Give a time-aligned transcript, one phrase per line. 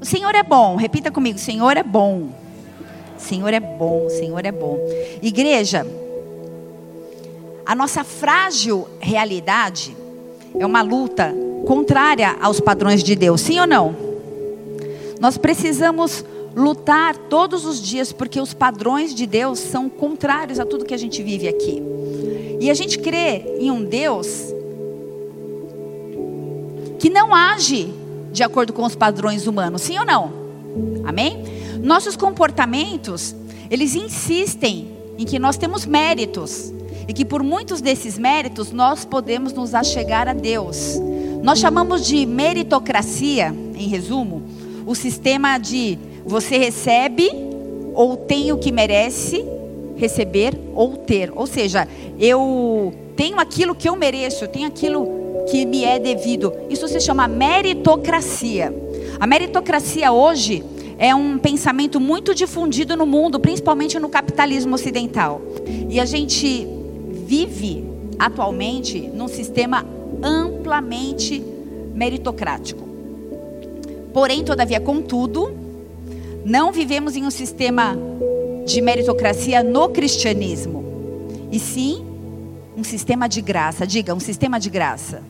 [0.00, 0.76] O Senhor é bom.
[0.76, 2.28] Repita comigo: Senhor é bom.
[3.16, 4.78] Senhor é bom, Senhor é bom.
[5.20, 5.86] Igreja,
[7.66, 9.96] a nossa frágil realidade
[10.58, 11.34] é uma luta
[11.66, 13.94] contrária aos padrões de Deus, sim ou não?
[15.20, 16.24] Nós precisamos
[16.54, 20.98] lutar todos os dias porque os padrões de Deus são contrários a tudo que a
[20.98, 21.82] gente vive aqui.
[22.60, 24.54] E a gente crê em um Deus
[26.98, 27.92] que não age
[28.32, 30.32] de acordo com os padrões humanos, sim ou não?
[31.04, 31.42] Amém?
[31.82, 33.34] Nossos comportamentos,
[33.70, 36.72] eles insistem em que nós temos méritos
[37.06, 40.96] e que por muitos desses méritos nós podemos nos achegar a Deus.
[41.42, 44.42] Nós chamamos de meritocracia, em resumo,
[44.86, 47.30] o sistema de você recebe
[47.94, 49.44] ou tem o que merece
[49.96, 51.32] receber ou ter.
[51.34, 51.88] Ou seja,
[52.18, 55.17] eu tenho aquilo que eu mereço, eu tenho aquilo
[55.50, 56.52] que me é devido.
[56.68, 58.72] Isso se chama meritocracia.
[59.18, 60.64] A meritocracia hoje
[60.98, 65.40] é um pensamento muito difundido no mundo, principalmente no capitalismo ocidental.
[65.88, 66.66] E a gente
[67.26, 67.84] vive
[68.18, 69.84] atualmente num sistema
[70.22, 71.42] amplamente
[71.94, 72.86] meritocrático.
[74.12, 75.52] Porém, todavia, contudo,
[76.44, 77.96] não vivemos em um sistema
[78.66, 80.84] de meritocracia no cristianismo,
[81.50, 82.04] e sim
[82.76, 83.86] um sistema de graça.
[83.86, 85.22] Diga, um sistema de graça.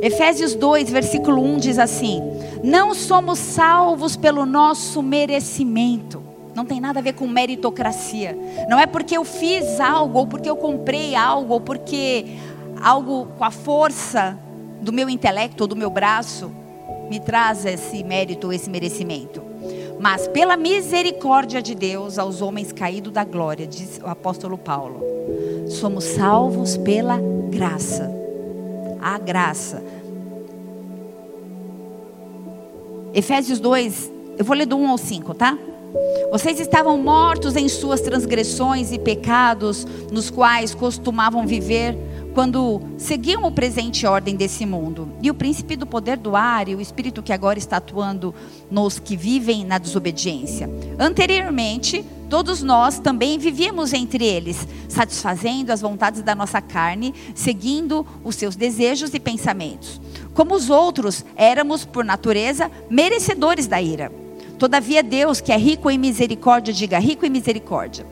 [0.00, 2.22] Efésios 2, versículo 1 diz assim:
[2.62, 6.22] Não somos salvos pelo nosso merecimento.
[6.54, 8.36] Não tem nada a ver com meritocracia.
[8.68, 12.36] Não é porque eu fiz algo, ou porque eu comprei algo, ou porque
[12.82, 14.38] algo com a força
[14.80, 16.50] do meu intelecto ou do meu braço
[17.08, 19.42] me traz esse mérito, esse merecimento.
[20.00, 25.00] Mas pela misericórdia de Deus aos homens caídos da glória, diz o apóstolo Paulo,
[25.68, 27.18] somos salvos pela
[27.50, 28.17] graça
[29.00, 29.82] a graça.
[33.14, 35.58] Efésios 2, eu vou ler do 1 ao 5, tá?
[36.30, 41.96] Vocês estavam mortos em suas transgressões e pecados, nos quais costumavam viver
[42.38, 45.10] quando seguiam o presente ordem desse mundo.
[45.20, 48.32] E o príncipe do poder do ar e o espírito que agora está atuando
[48.70, 50.70] nos que vivem na desobediência.
[51.00, 58.36] Anteriormente, todos nós também vivíamos entre eles, satisfazendo as vontades da nossa carne, seguindo os
[58.36, 60.00] seus desejos e pensamentos.
[60.32, 64.12] Como os outros, éramos, por natureza, merecedores da ira.
[64.60, 68.06] Todavia, Deus, que é rico em misericórdia, diga rico em misericórdia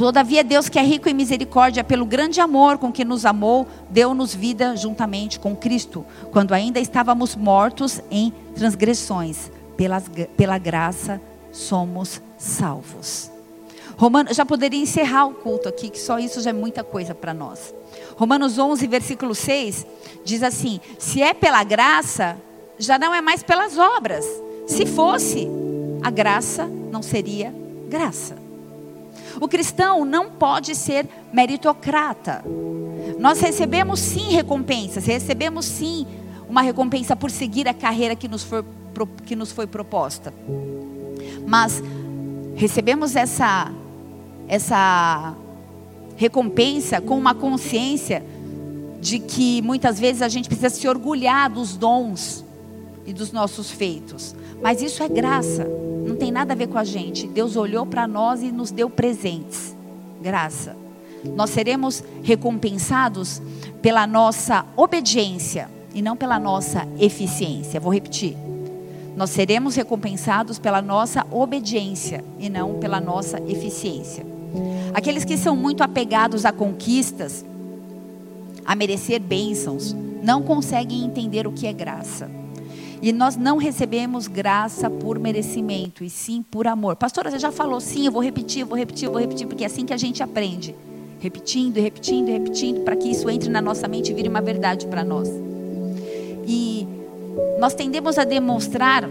[0.00, 4.34] Todavia, Deus que é rico em misericórdia, pelo grande amor com que nos amou, deu-nos
[4.34, 9.52] vida juntamente com Cristo, quando ainda estávamos mortos em transgressões.
[9.76, 11.20] Pela, graça
[11.52, 13.30] somos salvos.
[13.98, 17.34] Romano, já poderia encerrar o culto aqui, que só isso já é muita coisa para
[17.34, 17.74] nós.
[18.16, 19.86] Romanos 11, versículo 6,
[20.24, 22.38] diz assim: Se é pela graça,
[22.78, 24.24] já não é mais pelas obras.
[24.66, 25.46] Se fosse,
[26.02, 27.54] a graça não seria
[27.86, 28.39] graça.
[29.38, 32.42] O cristão não pode ser meritocrata.
[33.18, 36.06] Nós recebemos sim recompensas, recebemos sim
[36.48, 38.64] uma recompensa por seguir a carreira que nos foi,
[39.26, 40.32] que nos foi proposta.
[41.46, 41.82] Mas
[42.56, 43.70] recebemos essa,
[44.48, 45.34] essa
[46.16, 48.24] recompensa com uma consciência
[49.00, 52.44] de que muitas vezes a gente precisa se orgulhar dos dons
[53.06, 54.34] e dos nossos feitos.
[54.62, 55.66] Mas isso é graça,
[56.06, 57.26] não tem nada a ver com a gente.
[57.26, 59.74] Deus olhou para nós e nos deu presentes.
[60.20, 60.76] Graça.
[61.36, 63.42] Nós seremos recompensados
[63.82, 67.80] pela nossa obediência e não pela nossa eficiência.
[67.80, 68.36] Vou repetir.
[69.16, 74.24] Nós seremos recompensados pela nossa obediência e não pela nossa eficiência.
[74.94, 77.44] Aqueles que são muito apegados a conquistas,
[78.64, 82.30] a merecer bênçãos, não conseguem entender o que é graça.
[83.02, 86.96] E nós não recebemos graça por merecimento, e sim por amor.
[86.96, 89.86] Pastora, você já falou sim, eu vou repetir, vou repetir, vou repetir, porque é assim
[89.86, 90.74] que a gente aprende.
[91.18, 95.02] Repetindo repetindo repetindo, para que isso entre na nossa mente e vire uma verdade para
[95.02, 95.28] nós.
[96.46, 96.86] E
[97.58, 99.08] nós tendemos a demonstrar,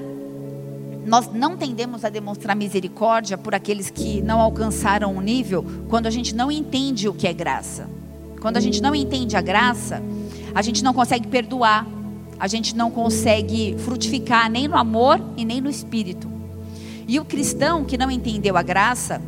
[1.06, 6.12] nós não tendemos a demonstrar misericórdia por aqueles que não alcançaram o nível, quando a
[6.12, 7.90] gente não entende o que é graça.
[8.40, 10.02] Quando a gente não entende a graça,
[10.54, 11.86] a gente não consegue perdoar
[12.40, 16.28] a gente não consegue frutificar nem no amor e nem no espírito.
[17.08, 19.22] E o cristão que não entendeu a graça,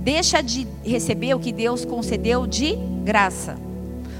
[0.00, 3.58] deixa de receber o que Deus concedeu de graça,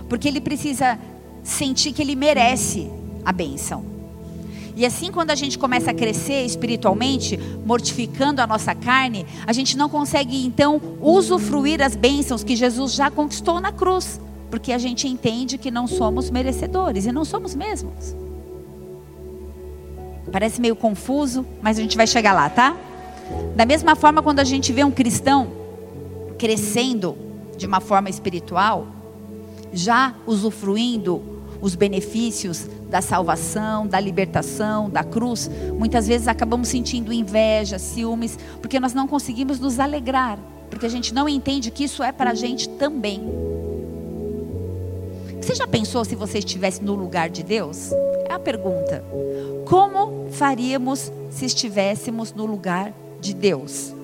[0.09, 0.99] porque ele precisa
[1.43, 2.91] sentir que ele merece
[3.25, 3.85] a bênção.
[4.77, 9.77] E assim, quando a gente começa a crescer espiritualmente, mortificando a nossa carne, a gente
[9.77, 14.21] não consegue então usufruir as bênçãos que Jesus já conquistou na cruz,
[14.51, 18.24] porque a gente entende que não somos merecedores e não somos mesmos.
[20.35, 22.77] Parece meio confuso, mas a gente vai chegar lá, tá?
[23.55, 25.47] Da mesma forma, quando a gente vê um cristão
[26.37, 27.17] crescendo
[27.57, 28.85] de uma forma espiritual,
[29.73, 31.23] já usufruindo
[31.61, 35.49] os benefícios da salvação, da libertação, da cruz,
[35.79, 40.37] muitas vezes acabamos sentindo inveja, ciúmes, porque nós não conseguimos nos alegrar,
[40.69, 43.23] porque a gente não entende que isso é para a gente também.
[45.41, 47.93] Você já pensou se você estivesse no lugar de Deus?
[48.35, 49.05] A pergunta.
[49.65, 53.95] Como faríamos se estivéssemos no lugar de Deus?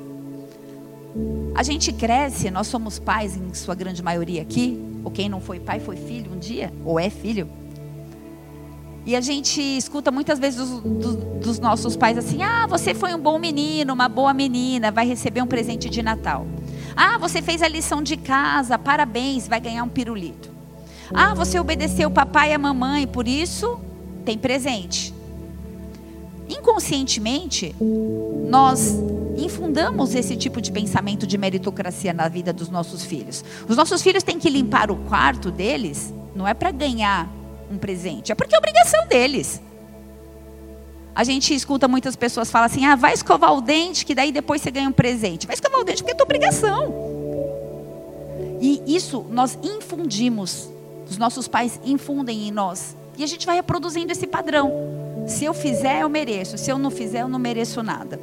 [1.53, 5.59] A gente cresce, nós somos pais em sua grande maioria aqui, ou quem não foi
[5.59, 7.49] pai foi filho um dia, ou é filho.
[9.05, 13.13] E a gente escuta muitas vezes dos, dos, dos, nossos pais assim: ah, você foi
[13.13, 16.47] um bom menino, uma boa menina, vai receber um presente de Natal.
[16.95, 20.51] Ah, você fez a lição de casa, parabéns, vai ganhar um pirulito.
[21.13, 23.90] Ah, você obedeceu o papai e a mamãe, por isso
[24.31, 25.13] tem presente.
[26.49, 27.75] Inconscientemente,
[28.49, 28.95] nós
[29.37, 33.45] infundamos esse tipo de pensamento de meritocracia na vida dos nossos filhos.
[33.69, 37.29] Os nossos filhos têm que limpar o quarto deles, não é para ganhar
[37.71, 39.61] um presente, é porque é obrigação deles.
[41.13, 44.63] A gente escuta muitas pessoas falar assim: ah, vai escovar o dente, que daí depois
[44.63, 45.45] você ganha um presente.
[45.45, 46.95] Vai escovar o dente porque é tua obrigação.
[48.61, 50.71] E isso nós infundimos,
[51.11, 52.95] os nossos pais infundem em nós.
[53.17, 54.73] E a gente vai reproduzindo esse padrão.
[55.27, 56.57] Se eu fizer, eu mereço.
[56.57, 58.21] Se eu não fizer, eu não mereço nada.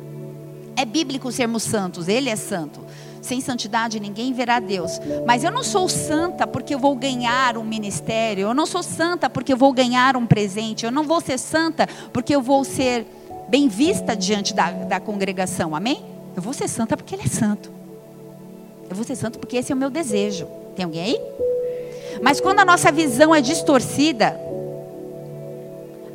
[0.75, 2.81] É bíblico sermos santos, Ele é santo.
[3.21, 4.99] Sem santidade ninguém verá Deus.
[5.25, 8.43] Mas eu não sou santa porque eu vou ganhar um ministério.
[8.43, 10.85] Eu não sou santa porque eu vou ganhar um presente.
[10.85, 13.05] Eu não vou ser santa porque eu vou ser
[13.49, 15.75] bem vista diante da, da congregação.
[15.75, 16.03] Amém?
[16.35, 17.71] Eu vou ser santa porque Ele é santo.
[18.89, 20.47] Eu vou ser santo porque esse é o meu desejo.
[20.75, 21.21] Tem alguém aí?
[22.21, 24.39] Mas quando a nossa visão é distorcida,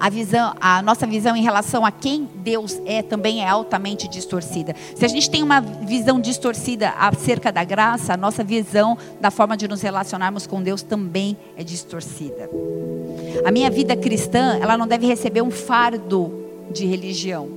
[0.03, 4.75] a visão, a nossa visão em relação a quem Deus é também é altamente distorcida.
[4.97, 9.57] Se a gente tem uma visão distorcida acerca da graça, a nossa visão da forma
[9.57, 12.51] de nos relacionarmos com Deus também é distorcida.
[13.45, 16.33] A minha vida cristã, ela não deve receber um fardo
[16.73, 17.49] de religião.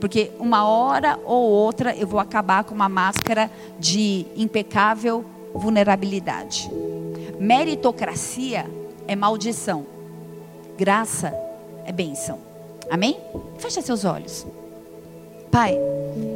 [0.00, 3.48] Porque uma hora ou outra eu vou acabar com uma máscara
[3.78, 5.24] de impecável
[5.54, 6.68] vulnerabilidade.
[7.38, 8.66] Meritocracia
[9.06, 9.86] é maldição.
[10.76, 11.43] Graça
[11.84, 12.38] é bênção.
[12.90, 13.18] Amém?
[13.58, 14.46] Fecha seus olhos.
[15.50, 15.78] Pai,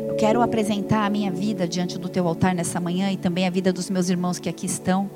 [0.09, 3.51] eu quero apresentar a minha vida diante do teu altar nessa manhã e também a
[3.51, 5.11] vida dos meus irmãos que aqui estão,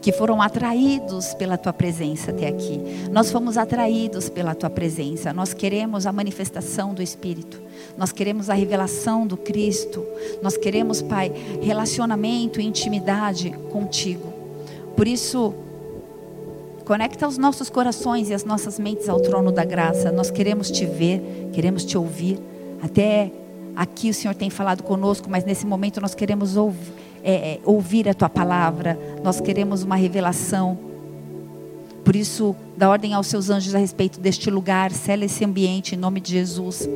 [0.00, 2.80] que foram atraídos pela tua presença até aqui.
[3.10, 5.32] Nós fomos atraídos pela tua presença.
[5.32, 7.60] Nós queremos a manifestação do Espírito.
[7.98, 10.06] Nós queremos a revelação do Cristo.
[10.40, 14.32] Nós queremos, Pai, relacionamento e intimidade contigo.
[14.96, 15.54] Por isso,
[16.90, 20.10] Conecta os nossos corações e as nossas mentes ao trono da graça.
[20.10, 21.22] Nós queremos te ver,
[21.52, 22.36] queremos te ouvir.
[22.82, 23.30] Até
[23.76, 26.92] aqui o Senhor tem falado conosco, mas nesse momento nós queremos ouvir,
[27.22, 28.98] é, é, ouvir a tua palavra.
[29.22, 30.89] Nós queremos uma revelação.
[32.04, 35.98] Por isso, dá ordem aos seus anjos a respeito deste lugar, sela esse ambiente em
[35.98, 36.88] nome de Jesus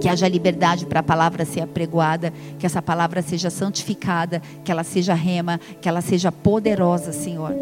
[0.00, 4.84] que haja liberdade para a palavra ser apregoada, que essa palavra seja santificada, que ela
[4.84, 7.52] seja rema, que ela seja poderosa, Senhor.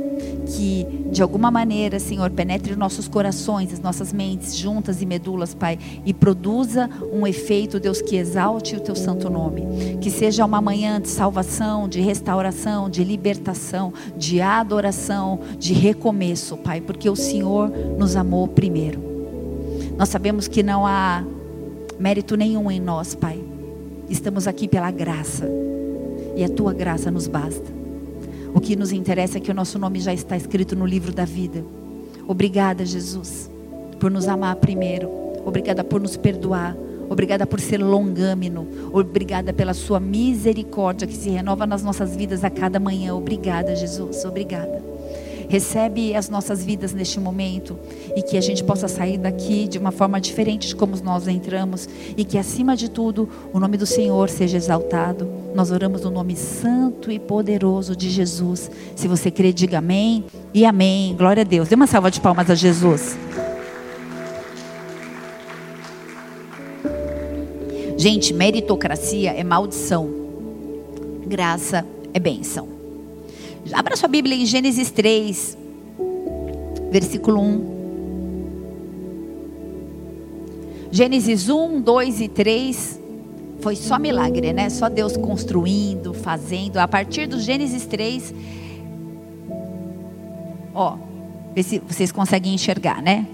[0.46, 5.78] Que de alguma maneira, Senhor, penetre nossos corações, as nossas mentes juntas e medulas, Pai,
[6.04, 9.96] e produza um efeito, Deus, que exalte o teu santo nome.
[10.00, 16.80] Que seja uma manhã de salvação, de restauração, de libertação, de adoração, de recomeço, Pai,
[16.80, 19.00] porque o Senhor nos amou primeiro.
[19.96, 21.24] Nós sabemos que não há
[21.98, 23.42] mérito nenhum em nós, Pai.
[24.08, 25.48] Estamos aqui pela graça.
[26.36, 27.72] E a tua graça nos basta.
[28.54, 31.24] O que nos interessa é que o nosso nome já está escrito no livro da
[31.24, 31.64] vida.
[32.26, 33.50] Obrigada, Jesus,
[33.98, 35.08] por nos amar primeiro.
[35.44, 36.76] Obrigada por nos perdoar.
[37.08, 38.66] Obrigada por ser longâmino.
[38.92, 43.14] Obrigada pela sua misericórdia que se renova nas nossas vidas a cada manhã.
[43.14, 44.24] Obrigada, Jesus.
[44.24, 44.93] Obrigada.
[45.48, 47.78] Recebe as nossas vidas neste momento
[48.16, 51.88] e que a gente possa sair daqui de uma forma diferente de como nós entramos
[52.16, 55.28] e que acima de tudo o nome do Senhor seja exaltado.
[55.54, 58.70] Nós oramos no nome santo e poderoso de Jesus.
[58.96, 61.14] Se você crê, diga amém e amém.
[61.16, 61.68] Glória a Deus.
[61.68, 63.16] Dê uma salva de palmas a Jesus.
[67.96, 70.10] Gente, meritocracia é maldição.
[71.26, 72.73] Graça é bênção.
[73.72, 75.56] Abra sua Bíblia em Gênesis 3,
[76.90, 77.74] versículo 1.
[80.90, 83.00] Gênesis 1, 2 e 3
[83.60, 84.68] foi só milagre, né?
[84.68, 86.76] Só Deus construindo, fazendo.
[86.76, 88.34] A partir do Gênesis 3,
[90.74, 90.96] ó,
[91.54, 93.26] vê se vocês conseguem enxergar, né?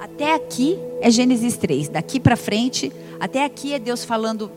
[0.00, 1.88] Até aqui é Gênesis 3.
[1.88, 4.50] Daqui para frente, até aqui é Deus falando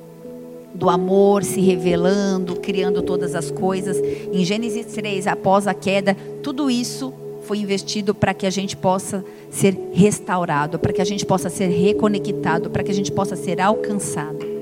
[0.74, 3.98] do amor se revelando, criando todas as coisas.
[4.32, 7.14] Em Gênesis 3, após a queda, tudo isso
[7.44, 11.68] foi investido para que a gente possa ser restaurado, para que a gente possa ser
[11.68, 14.54] reconectado, para que a gente possa ser alcançado.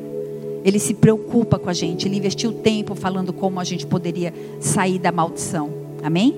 [0.63, 4.99] Ele se preocupa com a gente, ele investiu tempo falando como a gente poderia sair
[4.99, 5.69] da maldição.
[6.03, 6.35] Amém?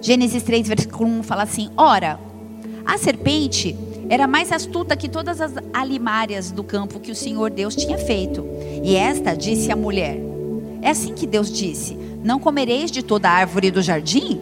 [0.00, 2.18] Gênesis 3, versículo 1 fala assim: Ora,
[2.84, 3.76] a serpente
[4.12, 8.46] era mais astuta que todas as alimárias do campo que o Senhor Deus tinha feito.
[8.84, 10.18] E esta disse à mulher:
[10.82, 14.38] É assim que Deus disse: Não comereis de toda a árvore do jardim?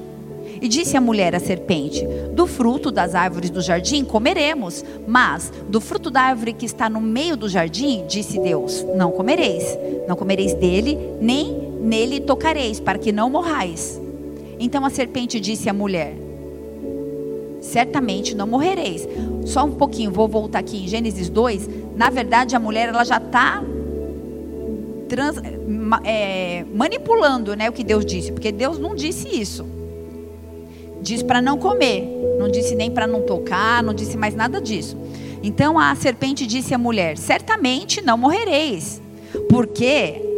[0.60, 5.80] E disse a mulher à serpente: Do fruto das árvores do jardim comeremos, mas do
[5.80, 10.52] fruto da árvore que está no meio do jardim, disse Deus: Não comereis, não comereis
[10.52, 14.00] dele, nem nele tocareis, para que não morrais.
[14.58, 16.29] Então a serpente disse à mulher:
[17.60, 19.06] Certamente não morrereis.
[19.44, 21.68] Só um pouquinho, vou voltar aqui em Gênesis 2.
[21.96, 23.62] Na verdade, a mulher ela já está
[26.04, 29.66] é, manipulando né, o que Deus disse, porque Deus não disse isso.
[31.02, 32.06] Diz para não comer,
[32.38, 34.96] não disse nem para não tocar, não disse mais nada disso.
[35.42, 39.00] Então a serpente disse à mulher: Certamente não morrereis,
[39.48, 40.29] porque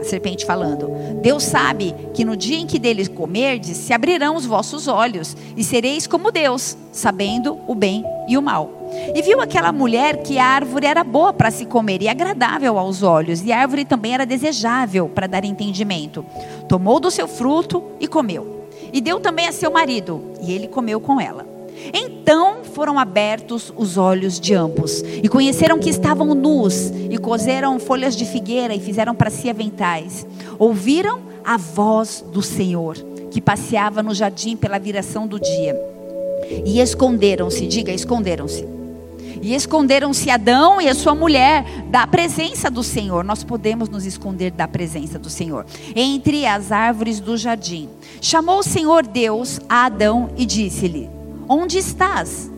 [0.00, 0.90] a serpente falando:
[1.20, 5.64] Deus sabe que no dia em que deles comerdes, se abrirão os vossos olhos e
[5.64, 8.70] sereis como Deus, sabendo o bem e o mal.
[9.14, 13.02] E viu aquela mulher que a árvore era boa para se comer e agradável aos
[13.02, 16.24] olhos, e a árvore também era desejável para dar entendimento.
[16.68, 18.66] Tomou do seu fruto e comeu.
[18.92, 21.57] E deu também a seu marido, e ele comeu com ela.
[21.92, 28.16] Então foram abertos os olhos de ambos, e conheceram que estavam nus, e cozeram folhas
[28.16, 30.26] de figueira e fizeram para si aventais.
[30.58, 32.96] Ouviram a voz do Senhor,
[33.30, 35.76] que passeava no jardim pela viração do dia.
[36.64, 38.78] E esconderam-se, diga, esconderam-se
[39.40, 43.24] e esconderam-se Adão e a sua mulher da presença do Senhor.
[43.24, 45.64] Nós podemos nos esconder da presença do Senhor.
[45.94, 47.88] Entre as árvores do jardim.
[48.20, 51.17] Chamou o Senhor Deus a Adão e disse-lhe:
[51.48, 52.50] Onde estás?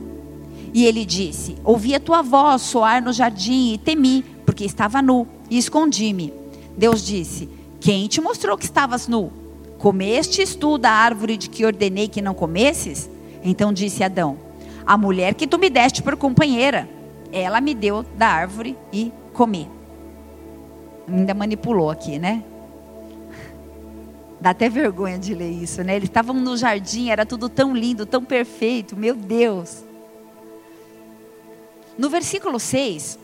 [0.75, 5.27] E ele disse: Ouvi a tua voz soar no jardim e temi, porque estava nu,
[5.49, 6.33] e escondi-me.
[6.77, 7.49] Deus disse:
[7.81, 9.33] Quem te mostrou que estavas nu?
[9.79, 13.09] Comestes tu da árvore de que ordenei que não comesses?
[13.43, 14.51] Então disse Adão:
[14.87, 16.89] a mulher que tu me deste por companheira,
[17.33, 19.71] ela me deu da árvore e comi.
[21.07, 22.43] Ainda manipulou aqui, né?
[24.41, 25.97] Dá até vergonha de ler isso, né?
[25.97, 29.85] Eles estavam no jardim, era tudo tão lindo, tão perfeito, meu Deus.
[31.99, 33.19] No versículo 6,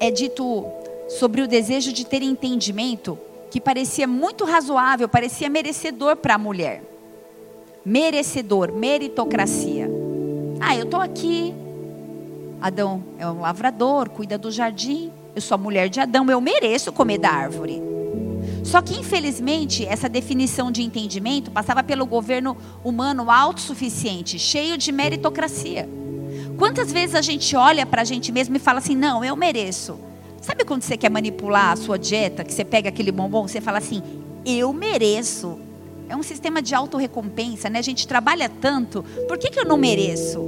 [0.00, 0.66] é dito
[1.08, 3.18] sobre o desejo de ter entendimento
[3.50, 6.82] que parecia muito razoável, parecia merecedor para a mulher
[7.88, 9.88] merecedor, meritocracia.
[10.60, 11.54] Ah, eu estou aqui.
[12.60, 15.10] Adão é um lavrador, cuida do jardim.
[15.34, 17.80] Eu sou a mulher de Adão, eu mereço comer da árvore.
[18.68, 25.88] Só que, infelizmente, essa definição de entendimento passava pelo governo humano autossuficiente, cheio de meritocracia.
[26.58, 29.98] Quantas vezes a gente olha para a gente mesmo e fala assim: não, eu mereço.
[30.42, 33.78] Sabe quando você quer manipular a sua dieta, que você pega aquele bombom, você fala
[33.78, 34.02] assim:
[34.44, 35.58] eu mereço.
[36.06, 37.78] É um sistema de autorrecompensa, né?
[37.78, 40.40] A gente trabalha tanto, por que, que eu não mereço?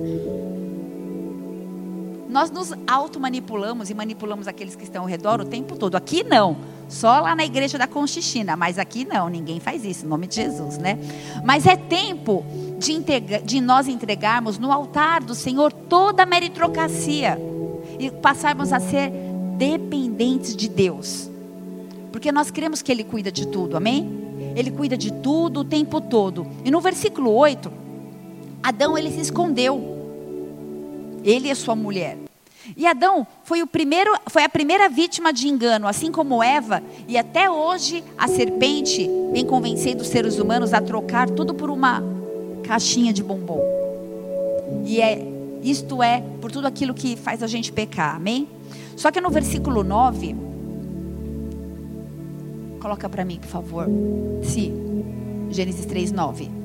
[2.30, 5.96] Nós nos automanipulamos e manipulamos aqueles que estão ao redor o tempo todo.
[5.96, 6.56] Aqui não,
[6.88, 10.36] só lá na igreja da Conchichina, mas aqui não, ninguém faz isso, em nome de
[10.36, 10.98] Jesus, né?
[11.44, 12.44] Mas é tempo
[12.78, 17.38] de, de nós entregarmos no altar do Senhor toda a meritocracia
[17.98, 19.10] e passarmos a ser
[19.58, 21.28] dependentes de Deus.
[22.12, 24.20] Porque nós cremos que Ele cuida de tudo, amém?
[24.56, 26.46] Ele cuida de tudo o tempo todo.
[26.64, 27.70] E no versículo 8,
[28.62, 29.89] Adão ele se escondeu.
[31.24, 32.16] Ele e sua mulher.
[32.76, 37.16] E Adão foi, o primeiro, foi a primeira vítima de engano, assim como Eva, e
[37.18, 42.02] até hoje a serpente vem convencendo os seres humanos a trocar tudo por uma
[42.62, 43.60] caixinha de bombom.
[44.84, 45.26] E é,
[45.62, 48.46] isto é por tudo aquilo que faz a gente pecar, amém?
[48.96, 50.36] Só que no versículo 9,
[52.80, 53.86] Coloca para mim, por favor.
[54.42, 55.04] Sim.
[55.50, 56.59] Gênesis 3, 9.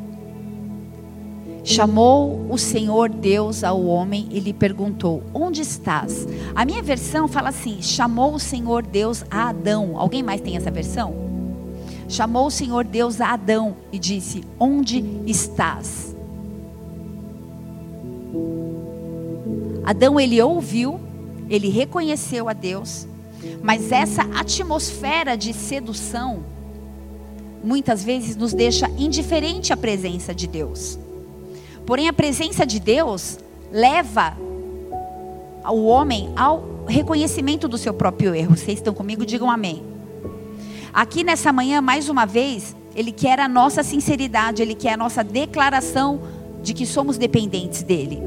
[1.65, 6.27] Chamou o Senhor Deus ao homem e lhe perguntou: Onde estás?
[6.53, 9.97] A minha versão fala assim: Chamou o Senhor Deus a Adão.
[9.97, 11.15] Alguém mais tem essa versão?
[12.07, 16.15] Chamou o Senhor Deus a Adão e disse: Onde estás?
[19.83, 20.99] Adão ele ouviu,
[21.49, 23.07] ele reconheceu a Deus,
[23.63, 26.43] mas essa atmosfera de sedução
[27.63, 30.99] muitas vezes nos deixa indiferente à presença de Deus.
[31.85, 33.37] Porém, a presença de Deus
[33.71, 34.35] leva
[35.69, 38.55] o homem ao reconhecimento do seu próprio erro.
[38.55, 39.25] Vocês estão comigo?
[39.25, 39.83] Digam amém.
[40.93, 45.23] Aqui nessa manhã, mais uma vez, ele quer a nossa sinceridade, ele quer a nossa
[45.23, 46.21] declaração
[46.63, 48.19] de que somos dependentes dele.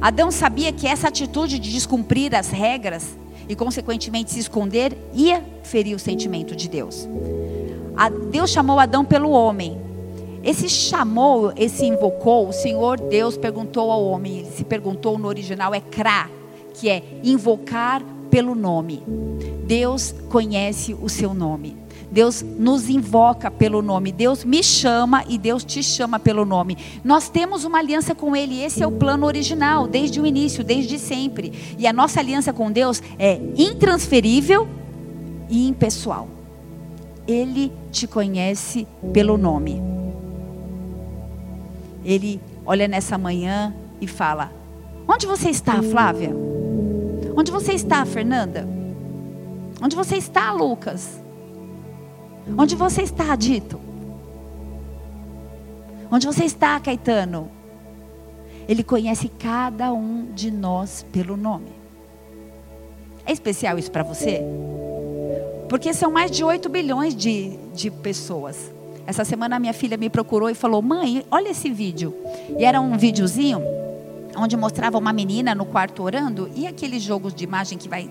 [0.00, 3.16] Adão sabia que essa atitude de descumprir as regras
[3.48, 7.08] e, consequentemente, se esconder ia ferir o sentimento de Deus.
[8.30, 9.78] Deus chamou Adão pelo homem.
[10.42, 15.72] Esse chamou, esse invocou, o Senhor Deus perguntou ao homem, ele se perguntou no original,
[15.74, 16.28] é crá,
[16.74, 19.02] que é invocar pelo nome.
[19.64, 21.76] Deus conhece o seu nome.
[22.10, 24.12] Deus nos invoca pelo nome.
[24.12, 26.76] Deus me chama e Deus te chama pelo nome.
[27.02, 28.62] Nós temos uma aliança com Ele.
[28.62, 31.74] Esse é o plano original, desde o início, desde sempre.
[31.78, 34.68] E a nossa aliança com Deus é intransferível
[35.48, 36.28] e impessoal.
[37.26, 40.01] Ele te conhece pelo nome.
[42.04, 44.52] Ele olha nessa manhã e fala:
[45.08, 46.34] Onde você está, Flávia?
[47.36, 48.68] Onde você está, Fernanda?
[49.80, 51.20] Onde você está, Lucas?
[52.56, 53.80] Onde você está, Dito?
[56.10, 57.50] Onde você está, Caetano?
[58.68, 61.72] Ele conhece cada um de nós pelo nome.
[63.24, 64.42] É especial isso para você?
[65.68, 68.70] Porque são mais de 8 bilhões de, de pessoas.
[69.06, 72.14] Essa semana minha filha me procurou e falou: Mãe, olha esse vídeo.
[72.58, 73.62] E era um videozinho
[74.36, 78.10] onde mostrava uma menina no quarto orando e aqueles jogos de imagem que vai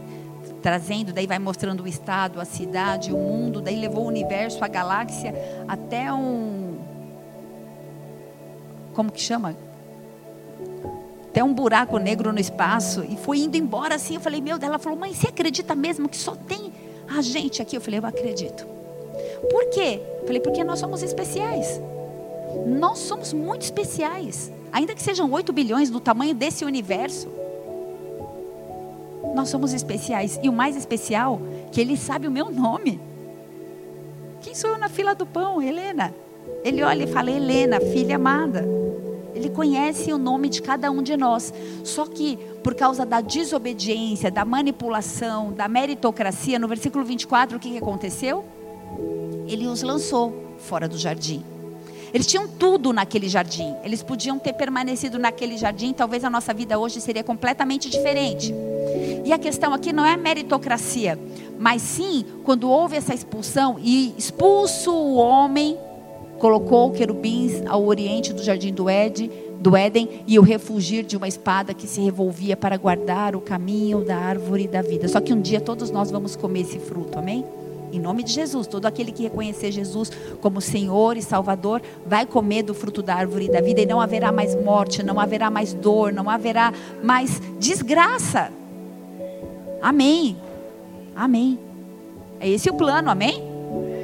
[0.62, 4.67] trazendo, daí vai mostrando o estado, a cidade, o mundo, daí levou o universo, a
[4.67, 5.33] galáxia,
[5.67, 6.77] até um.
[8.93, 9.55] Como que chama?
[11.29, 13.05] Até um buraco negro no espaço.
[13.10, 14.15] E foi indo embora assim.
[14.15, 16.74] Eu falei, meu, ela falou, mãe, você acredita mesmo que só tem
[17.07, 17.77] a gente aqui?
[17.77, 18.67] Eu falei, eu acredito.
[19.50, 20.01] Por quê?
[20.25, 21.81] Falei, porque nós somos especiais.
[22.65, 24.51] Nós somos muito especiais.
[24.71, 27.27] Ainda que sejam 8 bilhões do tamanho desse universo.
[29.35, 30.39] Nós somos especiais.
[30.41, 31.41] E o mais especial,
[31.72, 33.00] que Ele sabe o meu nome.
[34.41, 35.61] Quem sou eu na fila do pão?
[35.61, 36.13] Helena.
[36.63, 38.65] Ele olha e fala, Helena, filha amada.
[39.33, 41.53] Ele conhece o nome de cada um de nós.
[41.83, 47.77] Só que, por causa da desobediência, da manipulação, da meritocracia, no versículo 24, o que
[47.77, 48.43] aconteceu?
[49.47, 51.43] Ele os lançou fora do jardim.
[52.13, 53.73] Eles tinham tudo naquele jardim.
[53.83, 58.53] Eles podiam ter permanecido naquele jardim, talvez a nossa vida hoje seria completamente diferente.
[59.23, 61.17] E a questão aqui não é meritocracia,
[61.59, 65.77] mas sim quando houve essa expulsão e expulso o homem,
[66.39, 68.85] colocou querubins ao oriente do jardim do,
[69.59, 74.03] do Éden e o refugir de uma espada que se revolvia para guardar o caminho
[74.03, 75.07] da árvore da vida.
[75.07, 77.45] Só que um dia todos nós vamos comer esse fruto, amém?
[77.91, 82.63] Em nome de Jesus, todo aquele que reconhecer Jesus como Senhor e Salvador vai comer
[82.63, 86.13] do fruto da árvore da vida e não haverá mais morte, não haverá mais dor,
[86.13, 86.73] não haverá
[87.03, 88.51] mais desgraça.
[89.81, 90.37] Amém.
[91.15, 91.59] Amém.
[92.39, 93.43] É esse o plano, amém?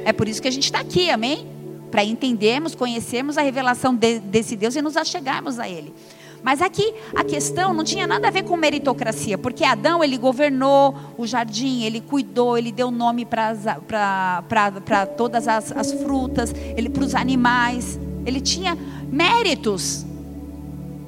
[0.04, 1.46] É por isso que a gente está aqui, amém?
[1.90, 5.94] Para entendermos, conhecermos a revelação de, desse Deus e nos achegarmos a Ele.
[6.42, 10.94] Mas aqui a questão não tinha nada a ver com meritocracia, porque Adão ele governou
[11.16, 17.14] o jardim, ele cuidou, ele deu nome para todas as, as frutas, ele para os
[17.14, 18.76] animais, ele tinha
[19.10, 20.06] méritos.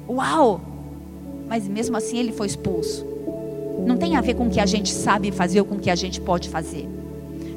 [0.07, 0.61] Uau!
[1.47, 3.05] Mas mesmo assim ele foi expulso.
[3.85, 5.89] Não tem a ver com o que a gente sabe fazer ou com o que
[5.89, 6.87] a gente pode fazer.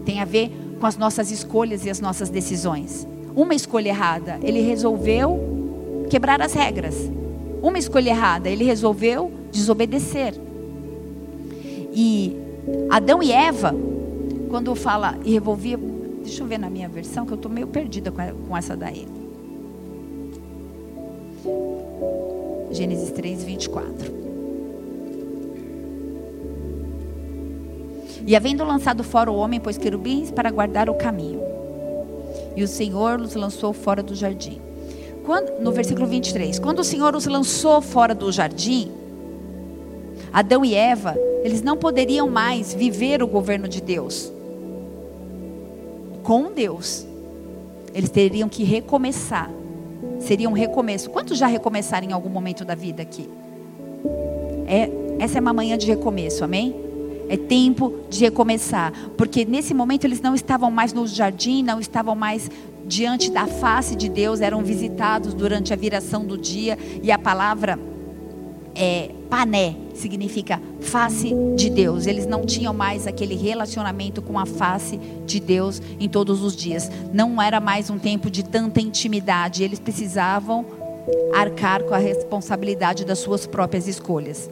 [0.04, 3.06] Tem a ver com as nossas escolhas e as nossas decisões.
[3.34, 7.10] Uma escolha errada, ele resolveu quebrar as regras
[7.68, 10.34] uma escolha errada, ele resolveu desobedecer.
[11.92, 12.36] E
[12.90, 13.74] Adão e Eva,
[14.50, 15.78] quando fala e revolvia,
[16.22, 19.06] deixa eu ver na minha versão que eu estou meio perdida com essa daí.
[22.70, 24.12] Gênesis 3, 24.
[28.26, 31.40] E havendo lançado fora o homem, pôs querubins para guardar o caminho.
[32.56, 34.63] E o Senhor os lançou fora do jardim.
[35.24, 38.90] Quando, no versículo 23, quando o Senhor os lançou fora do jardim,
[40.32, 44.30] Adão e Eva, eles não poderiam mais viver o governo de Deus.
[46.22, 47.06] Com Deus.
[47.94, 49.50] Eles teriam que recomeçar.
[50.18, 51.08] Seria um recomeço.
[51.08, 53.28] Quantos já recomeçaram em algum momento da vida aqui?
[54.66, 56.74] É, essa é uma manhã de recomeço, amém?
[57.28, 58.92] É tempo de recomeçar.
[59.16, 62.50] Porque nesse momento eles não estavam mais no jardim, não estavam mais
[62.86, 67.78] diante da face de Deus, eram visitados durante a viração do dia, e a palavra
[68.74, 72.06] é, pané significa face de Deus.
[72.06, 76.90] Eles não tinham mais aquele relacionamento com a face de Deus em todos os dias.
[77.12, 79.62] Não era mais um tempo de tanta intimidade.
[79.62, 80.66] Eles precisavam
[81.34, 84.50] arcar com a responsabilidade das suas próprias escolhas.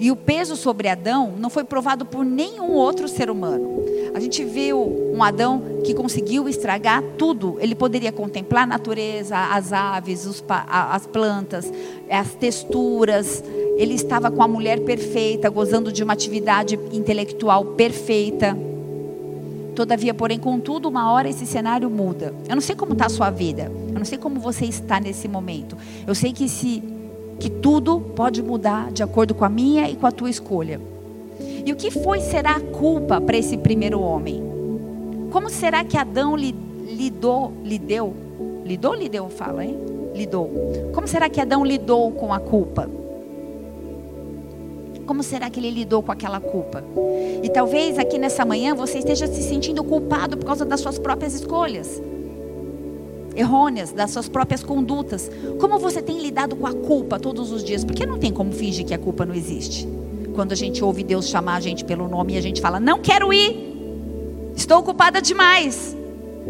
[0.00, 3.84] E o peso sobre Adão não foi provado por nenhum outro ser humano.
[4.14, 4.80] A gente viu
[5.14, 7.58] um Adão que conseguiu estragar tudo.
[7.60, 11.70] Ele poderia contemplar a natureza, as aves, os, as plantas,
[12.10, 13.44] as texturas.
[13.76, 18.56] Ele estava com a mulher perfeita, gozando de uma atividade intelectual perfeita.
[19.74, 22.34] Todavia, porém, contudo, uma hora esse cenário muda.
[22.48, 23.70] Eu não sei como está a sua vida.
[23.88, 25.76] Eu não sei como você está nesse momento.
[26.06, 26.82] Eu sei que se
[27.40, 30.78] que tudo pode mudar de acordo com a minha e com a tua escolha.
[31.64, 34.42] E o que foi será a culpa para esse primeiro homem?
[35.32, 38.14] Como será que Adão lidou, lidou,
[38.64, 39.76] lidou, lidou, fala, hein?
[40.14, 40.50] Lidou.
[40.92, 42.88] Como será que Adão lidou com a culpa?
[45.06, 46.84] Como será que ele lidou com aquela culpa?
[47.42, 51.34] E talvez aqui nessa manhã você esteja se sentindo culpado por causa das suas próprias
[51.34, 52.00] escolhas
[53.34, 55.30] errôneas, das suas próprias condutas.
[55.58, 57.84] Como você tem lidado com a culpa todos os dias?
[57.84, 59.88] Porque não tem como fingir que a culpa não existe.
[60.34, 63.00] Quando a gente ouve Deus chamar a gente pelo nome e a gente fala: Não
[63.00, 65.96] quero ir, estou ocupada demais.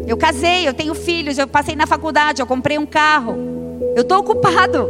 [0.07, 3.35] Eu casei, eu tenho filhos, eu passei na faculdade, eu comprei um carro.
[3.95, 4.87] Eu estou ocupado.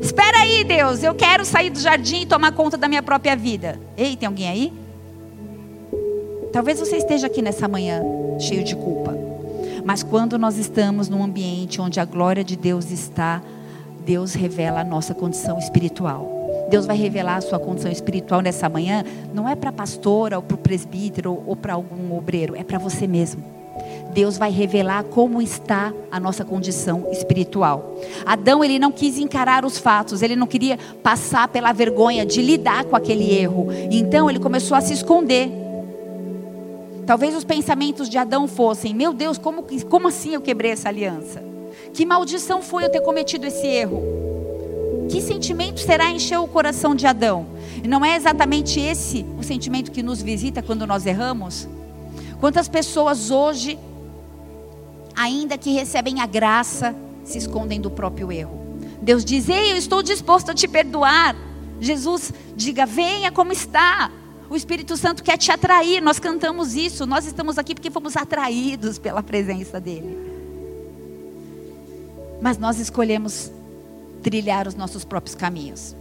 [0.00, 3.80] Espera aí, Deus, eu quero sair do jardim e tomar conta da minha própria vida.
[3.96, 4.72] Ei, tem alguém aí?
[6.52, 8.02] Talvez você esteja aqui nessa manhã
[8.38, 9.27] cheio de culpa.
[9.84, 13.42] Mas quando nós estamos num ambiente onde a glória de Deus está,
[14.04, 16.38] Deus revela a nossa condição espiritual.
[16.70, 20.54] Deus vai revelar a sua condição espiritual nessa manhã, não é para pastora ou para
[20.54, 23.42] o presbítero ou para algum obreiro, é para você mesmo.
[24.12, 27.96] Deus vai revelar como está a nossa condição espiritual.
[28.26, 32.84] Adão, ele não quis encarar os fatos, ele não queria passar pela vergonha de lidar
[32.84, 33.68] com aquele erro.
[33.90, 35.67] Então ele começou a se esconder.
[37.08, 41.42] Talvez os pensamentos de Adão fossem: Meu Deus, como, como assim eu quebrei essa aliança?
[41.94, 44.02] Que maldição foi eu ter cometido esse erro?
[45.08, 47.46] Que sentimento será encher o coração de Adão?
[47.82, 51.66] Não é exatamente esse o sentimento que nos visita quando nós erramos?
[52.40, 53.78] Quantas pessoas hoje,
[55.16, 56.94] ainda que recebem a graça,
[57.24, 58.60] se escondem do próprio erro?
[59.00, 61.34] Deus diz: Ei, eu estou disposto a te perdoar.
[61.80, 64.10] Jesus, diga: Venha como está.
[64.50, 66.00] O Espírito Santo quer te atrair.
[66.00, 67.06] Nós cantamos isso.
[67.06, 70.16] Nós estamos aqui porque fomos atraídos pela presença dEle.
[72.40, 73.50] Mas nós escolhemos
[74.22, 75.94] trilhar os nossos próprios caminhos.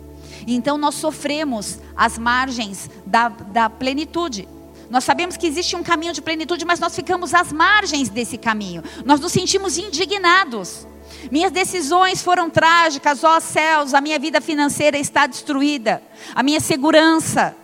[0.45, 4.47] Então nós sofremos as margens da, da plenitude.
[4.89, 8.81] Nós sabemos que existe um caminho de plenitude, mas nós ficamos às margens desse caminho.
[9.03, 10.87] Nós nos sentimos indignados.
[11.29, 16.01] Minhas decisões foram trágicas, ó céus, a minha vida financeira está destruída,
[16.33, 17.55] a minha segurança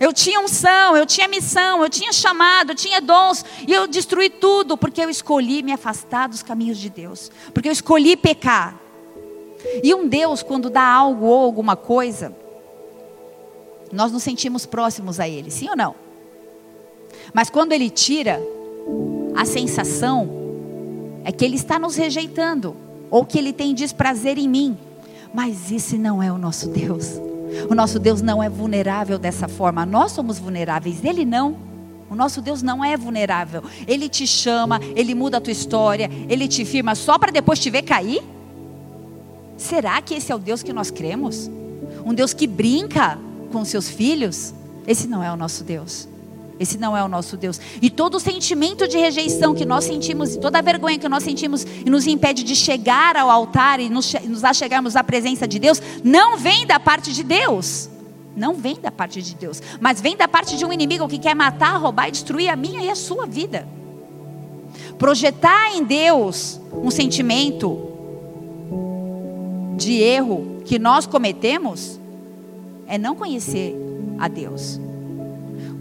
[0.00, 4.30] eu tinha unção, eu tinha missão, eu tinha chamado, eu tinha dons, e eu destruí
[4.30, 8.80] tudo porque eu escolhi me afastar dos caminhos de Deus, porque eu escolhi pecar.
[9.84, 12.34] E um Deus, quando dá algo ou alguma coisa,
[13.92, 15.94] nós nos sentimos próximos a Ele, sim ou não?
[17.34, 18.40] Mas quando Ele tira,
[19.36, 20.30] a sensação
[21.24, 22.74] é que Ele está nos rejeitando,
[23.10, 24.78] ou que Ele tem desprazer em mim.
[25.34, 27.20] Mas esse não é o nosso Deus.
[27.68, 29.84] O nosso Deus não é vulnerável dessa forma.
[29.86, 31.56] Nós somos vulneráveis, ele não.
[32.10, 33.62] O nosso Deus não é vulnerável.
[33.86, 37.70] Ele te chama, ele muda a tua história, ele te firma só para depois te
[37.70, 38.22] ver cair?
[39.56, 41.48] Será que esse é o Deus que nós cremos?
[42.04, 43.18] Um Deus que brinca
[43.52, 44.52] com seus filhos?
[44.86, 46.08] Esse não é o nosso Deus.
[46.60, 47.58] Esse não é o nosso Deus.
[47.80, 51.64] E todo o sentimento de rejeição que nós sentimos, toda a vergonha que nós sentimos
[51.64, 55.80] e nos impede de chegar ao altar e nos, nos achegarmos à presença de Deus,
[56.04, 57.88] não vem da parte de Deus.
[58.36, 61.34] Não vem da parte de Deus, mas vem da parte de um inimigo que quer
[61.34, 63.66] matar, roubar e destruir a minha e a sua vida.
[64.98, 67.88] Projetar em Deus um sentimento
[69.76, 71.98] de erro que nós cometemos
[72.86, 73.74] é não conhecer
[74.18, 74.80] a Deus.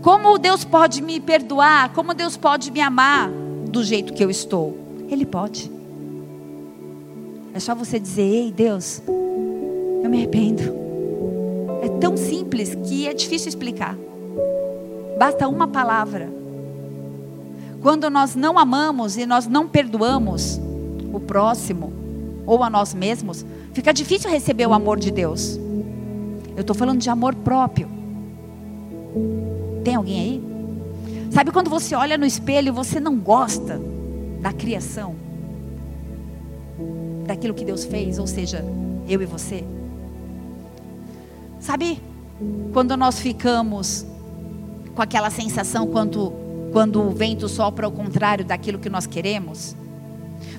[0.02, 1.94] Como Deus pode me perdoar?
[1.94, 3.30] Como Deus pode me amar
[3.70, 4.78] do jeito que eu estou?
[5.10, 5.70] Ele pode.
[7.54, 10.62] É só você dizer: Ei, Deus, eu me arrependo.
[11.82, 13.98] É tão simples que é difícil explicar.
[15.18, 16.30] Basta uma palavra.
[17.82, 20.60] Quando nós não amamos e nós não perdoamos
[21.14, 21.92] o próximo
[22.46, 25.60] ou a nós mesmos, fica difícil receber o amor de Deus.
[26.56, 27.88] Eu estou falando de amor próprio.
[29.90, 31.32] Tem alguém aí?
[31.32, 33.82] Sabe quando você olha no espelho e você não gosta
[34.40, 35.16] da criação?
[37.26, 38.64] Daquilo que Deus fez, ou seja,
[39.08, 39.64] eu e você?
[41.60, 42.00] Sabe
[42.72, 44.06] quando nós ficamos
[44.94, 46.34] com aquela sensação quando,
[46.72, 49.76] quando o vento sopra ao contrário daquilo que nós queremos?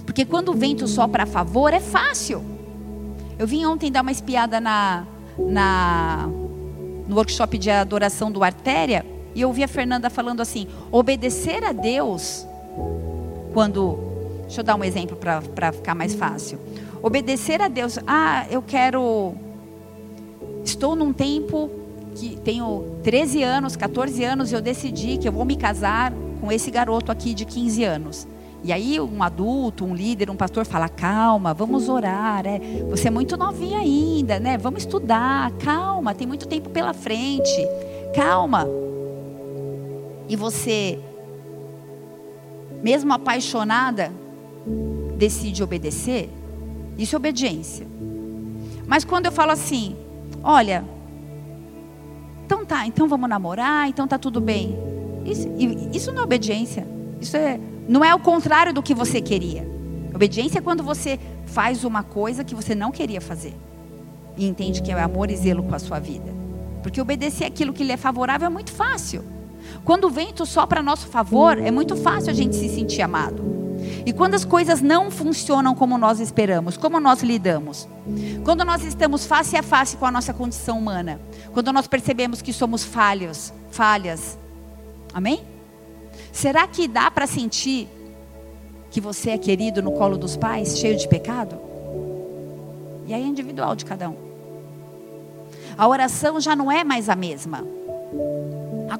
[0.04, 2.44] Porque quando o vento sopra a favor é fácil.
[3.38, 5.06] Eu vim ontem dar uma espiada na,
[5.38, 6.28] na
[7.06, 11.72] no workshop de adoração do Artéria e eu ouvi a Fernanda falando assim: obedecer a
[11.72, 12.46] Deus
[13.52, 14.10] quando.
[14.42, 16.58] Deixa eu dar um exemplo para ficar mais fácil.
[17.00, 17.98] Obedecer a Deus.
[18.06, 19.34] Ah, eu quero.
[20.64, 21.70] Estou num tempo
[22.16, 26.50] que tenho 13 anos, 14 anos, e eu decidi que eu vou me casar com
[26.50, 28.26] esse garoto aqui de 15 anos.
[28.62, 32.58] E aí um adulto, um líder, um pastor fala: "Calma, vamos orar, é,
[32.90, 34.58] você é muito novinha ainda, né?
[34.58, 37.66] Vamos estudar, calma, tem muito tempo pela frente.
[38.14, 38.89] Calma".
[40.30, 41.00] E você
[42.80, 44.12] mesmo apaixonada
[45.18, 46.30] decide obedecer?
[46.96, 47.84] Isso é obediência.
[48.86, 49.96] Mas quando eu falo assim:
[50.40, 50.84] "Olha,
[52.46, 54.78] então tá, então vamos namorar, então tá tudo bem".
[55.26, 55.48] Isso,
[55.92, 56.86] isso não é obediência.
[57.20, 59.68] Isso é não é o contrário do que você queria.
[60.14, 63.54] Obediência é quando você faz uma coisa que você não queria fazer.
[64.36, 66.32] E entende que é amor e zelo com a sua vida.
[66.84, 69.39] Porque obedecer aquilo que lhe é favorável é muito fácil.
[69.84, 73.50] Quando o vento sopra a nosso favor, é muito fácil a gente se sentir amado.
[74.04, 77.88] E quando as coisas não funcionam como nós esperamos, como nós lidamos?
[78.44, 81.20] Quando nós estamos face a face com a nossa condição humana,
[81.52, 84.38] quando nós percebemos que somos falhos, falhas.
[85.12, 85.42] Amém?
[86.32, 87.88] Será que dá para sentir
[88.90, 91.58] que você é querido no colo dos pais, cheio de pecado?
[93.06, 94.16] E aí é individual de cada um.
[95.76, 97.64] A oração já não é mais a mesma.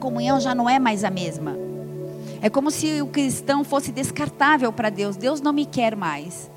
[0.01, 1.57] Comunhão já não é mais a mesma.
[2.43, 5.17] É como se o cristão fosse descartável para Deus.
[5.17, 6.51] Deus não me quer mais.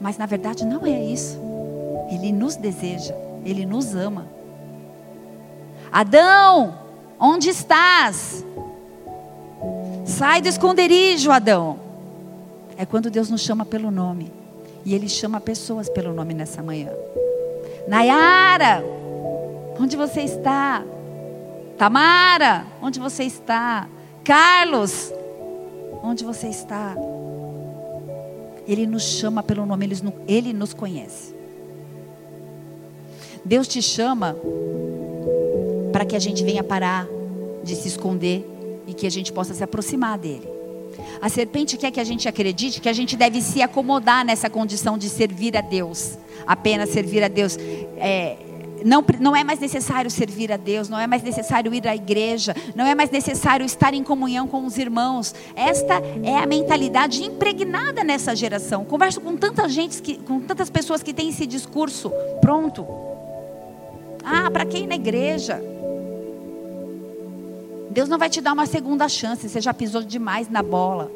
[0.00, 1.38] Mas na verdade não é isso.
[2.10, 4.26] Ele nos deseja, ele nos ama.
[5.90, 6.74] Adão,
[7.18, 8.44] onde estás?
[10.04, 11.78] Sai do esconderijo, Adão.
[12.76, 14.32] É quando Deus nos chama pelo nome.
[14.84, 16.90] E Ele chama pessoas pelo nome nessa manhã.
[17.86, 18.82] Nayara,
[19.78, 20.82] onde você está?
[21.78, 23.88] Tamara, onde você está?
[24.24, 25.12] Carlos,
[26.02, 26.96] onde você está?
[28.66, 31.34] Ele nos chama pelo nome, ele, ele nos conhece.
[33.44, 34.36] Deus te chama
[35.92, 37.06] para que a gente venha parar
[37.62, 38.44] de se esconder
[38.86, 40.48] e que a gente possa se aproximar dele.
[41.22, 44.98] A serpente quer que a gente acredite que a gente deve se acomodar nessa condição
[44.98, 47.56] de servir a Deus, apenas servir a Deus.
[47.96, 48.36] É,
[48.84, 52.54] não, não é mais necessário servir a Deus, não é mais necessário ir à igreja,
[52.74, 55.34] não é mais necessário estar em comunhão com os irmãos.
[55.54, 58.84] Esta é a mentalidade impregnada nessa geração.
[58.84, 59.36] Converso com
[59.68, 62.10] gente, que, com tantas pessoas que têm esse discurso
[62.40, 62.86] pronto.
[64.24, 65.62] Ah, para quem na igreja?
[67.90, 71.10] Deus não vai te dar uma segunda chance, você já pisou demais na bola.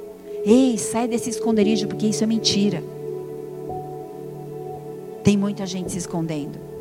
[0.44, 2.82] Ei, sai desse esconderijo, porque isso é mentira.
[5.22, 6.71] Tem muita gente se escondendo.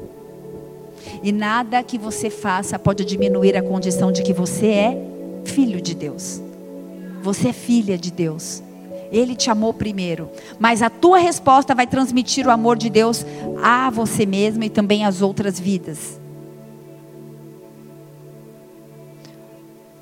[1.24, 4.98] E nada que você faça pode diminuir a condição de que você é
[5.46, 6.42] filho de Deus.
[7.22, 8.64] Você é filha de Deus.
[9.12, 10.30] Ele te amou primeiro.
[10.60, 13.26] Mas a tua resposta vai transmitir o amor de Deus
[13.62, 16.20] a você mesmo e também às outras vidas.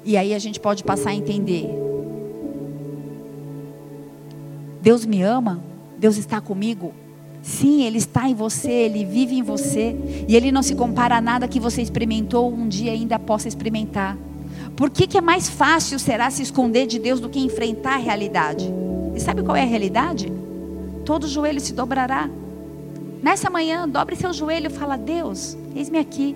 [0.06, 1.70] E aí a gente pode passar a entender.
[4.82, 5.62] Deus me ama,
[5.98, 6.94] Deus está comigo.
[7.50, 9.96] Sim, Ele está em você, Ele vive em você.
[10.28, 14.18] E Ele não se compara a nada que você experimentou um dia ainda possa experimentar.
[14.76, 17.98] Por que, que é mais fácil será se esconder de Deus do que enfrentar a
[17.98, 18.72] realidade?
[19.16, 20.32] E sabe qual é a realidade?
[21.04, 22.30] Todo joelho se dobrará.
[23.22, 26.36] Nessa manhã, dobre seu joelho e fala: Deus, eis-me aqui,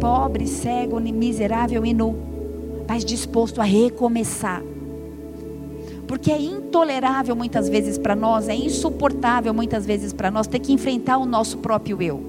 [0.00, 2.30] pobre, cego, miserável e nu
[2.90, 4.60] mas disposto a recomeçar.
[6.10, 10.72] Porque é intolerável muitas vezes para nós, é insuportável muitas vezes para nós ter que
[10.72, 12.20] enfrentar o nosso próprio eu.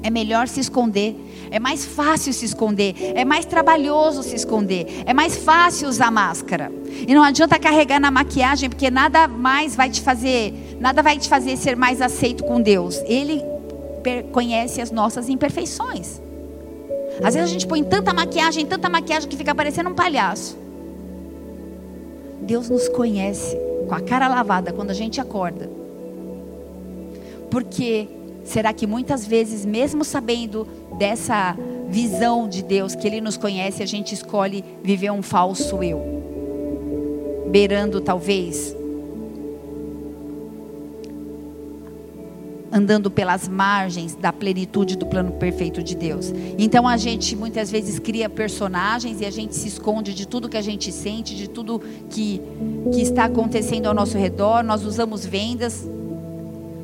[0.00, 1.16] É melhor se esconder,
[1.50, 6.70] é mais fácil se esconder, é mais trabalhoso se esconder, é mais fácil usar máscara.
[7.04, 11.28] E não adianta carregar na maquiagem, porque nada mais vai te fazer, nada vai te
[11.28, 13.02] fazer ser mais aceito com Deus.
[13.06, 13.42] Ele
[14.30, 16.20] conhece as nossas imperfeições.
[17.24, 20.67] Às vezes a gente põe tanta maquiagem, tanta maquiagem que fica parecendo um palhaço.
[22.40, 23.56] Deus nos conhece
[23.88, 25.70] com a cara lavada quando a gente acorda.
[27.50, 28.08] Porque
[28.44, 30.66] será que muitas vezes, mesmo sabendo
[30.98, 31.56] dessa
[31.88, 36.00] visão de Deus, que Ele nos conhece, a gente escolhe viver um falso eu,
[37.50, 38.77] beirando talvez
[42.72, 46.32] andando pelas margens da plenitude do plano perfeito de Deus.
[46.58, 50.56] Então a gente muitas vezes cria personagens e a gente se esconde de tudo que
[50.56, 52.40] a gente sente, de tudo que,
[52.92, 54.62] que está acontecendo ao nosso redor.
[54.62, 55.88] Nós usamos vendas.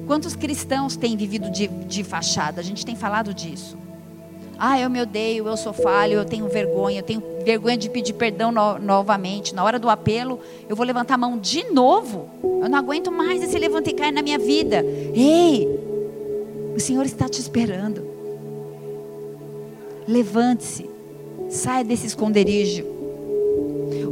[0.06, 2.60] Quantos cristãos têm vivido de, de fachada?
[2.60, 3.83] A gente tem falado disso.
[4.58, 8.12] Ah, eu me odeio, eu sou falho, eu tenho vergonha, eu tenho vergonha de pedir
[8.12, 9.54] perdão no, novamente.
[9.54, 12.28] Na hora do apelo, eu vou levantar a mão de novo.
[12.42, 14.84] Eu não aguento mais esse levanta e cai na minha vida.
[15.14, 15.68] Ei,
[16.74, 18.04] o Senhor está te esperando.
[20.06, 20.88] Levante-se,
[21.48, 22.84] saia desse esconderijo.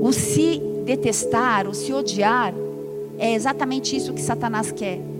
[0.00, 2.54] O se detestar, o se odiar,
[3.18, 5.11] é exatamente isso que Satanás quer.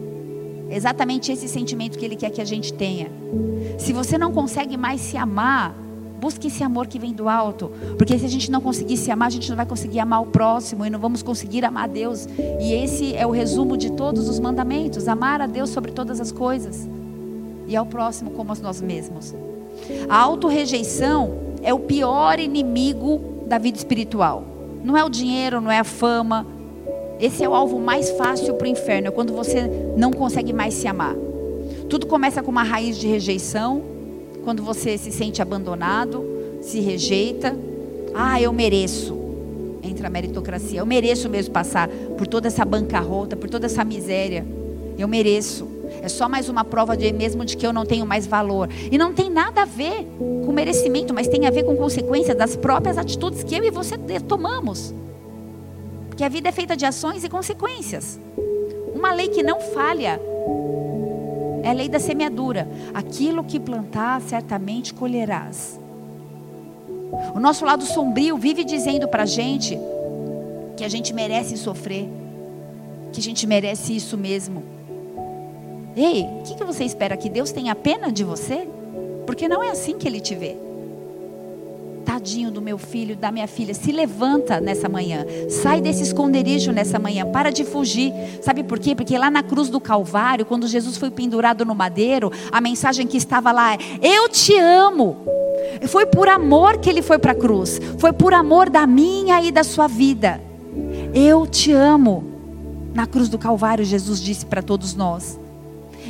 [0.75, 3.11] Exatamente esse sentimento que ele quer que a gente tenha.
[3.79, 5.75] Se você não consegue mais se amar,
[6.19, 7.71] busque esse amor que vem do alto.
[7.99, 10.27] Porque se a gente não conseguir se amar, a gente não vai conseguir amar o
[10.27, 12.27] próximo e não vamos conseguir amar a Deus.
[12.61, 16.33] E esse é o resumo de todos os mandamentos: amar a Deus sobre todas as
[16.33, 16.89] coisas
[17.67, 19.35] e ao próximo como a nós mesmos.
[20.09, 24.45] A autorrejeição é o pior inimigo da vida espiritual.
[24.83, 26.47] Não é o dinheiro, não é a fama.
[27.23, 30.75] Esse é o alvo mais fácil para o inferno, é quando você não consegue mais
[30.75, 31.15] se amar.
[31.89, 33.81] Tudo começa com uma raiz de rejeição,
[34.43, 36.25] quando você se sente abandonado,
[36.61, 37.57] se rejeita.
[38.13, 39.17] Ah, eu mereço.
[39.85, 40.81] Entra a meritocracia.
[40.81, 44.45] Eu mereço mesmo passar por toda essa bancarrota, por toda essa miséria.
[44.99, 45.69] Eu mereço.
[46.03, 48.69] É só mais uma prova de mesmo de que eu não tenho mais valor.
[48.91, 52.57] E não tem nada a ver com merecimento, mas tem a ver com consequência das
[52.57, 54.93] próprias atitudes que eu e você tomamos.
[56.13, 58.21] Porque a vida é feita de ações e consequências.
[58.95, 60.21] Uma lei que não falha
[61.63, 62.69] é a lei da semeadura.
[62.93, 65.81] Aquilo que plantar, certamente colherás.
[67.35, 69.81] O nosso lado sombrio vive dizendo para a gente
[70.77, 72.07] que a gente merece sofrer,
[73.11, 74.63] que a gente merece isso mesmo.
[75.97, 77.17] Ei, o que, que você espera?
[77.17, 78.69] Que Deus tenha pena de você?
[79.25, 80.59] Porque não é assim que Ele te vê.
[82.03, 86.99] Tadinho do meu filho, da minha filha, se levanta nessa manhã, sai desse esconderijo nessa
[86.99, 88.13] manhã, para de fugir.
[88.43, 88.95] Sabe por quê?
[88.95, 93.17] Porque lá na cruz do Calvário, quando Jesus foi pendurado no madeiro, a mensagem que
[93.17, 95.17] estava lá é: Eu te amo.
[95.89, 99.51] Foi por amor que ele foi para a cruz, foi por amor da minha e
[99.51, 100.41] da sua vida.
[101.15, 102.25] Eu te amo.
[102.95, 105.39] Na cruz do Calvário, Jesus disse para todos nós.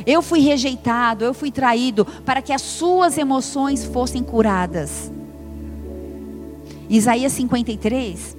[0.05, 5.11] Eu fui rejeitado, eu fui traído, para que as suas emoções fossem curadas.
[6.93, 8.37] Isaías 53.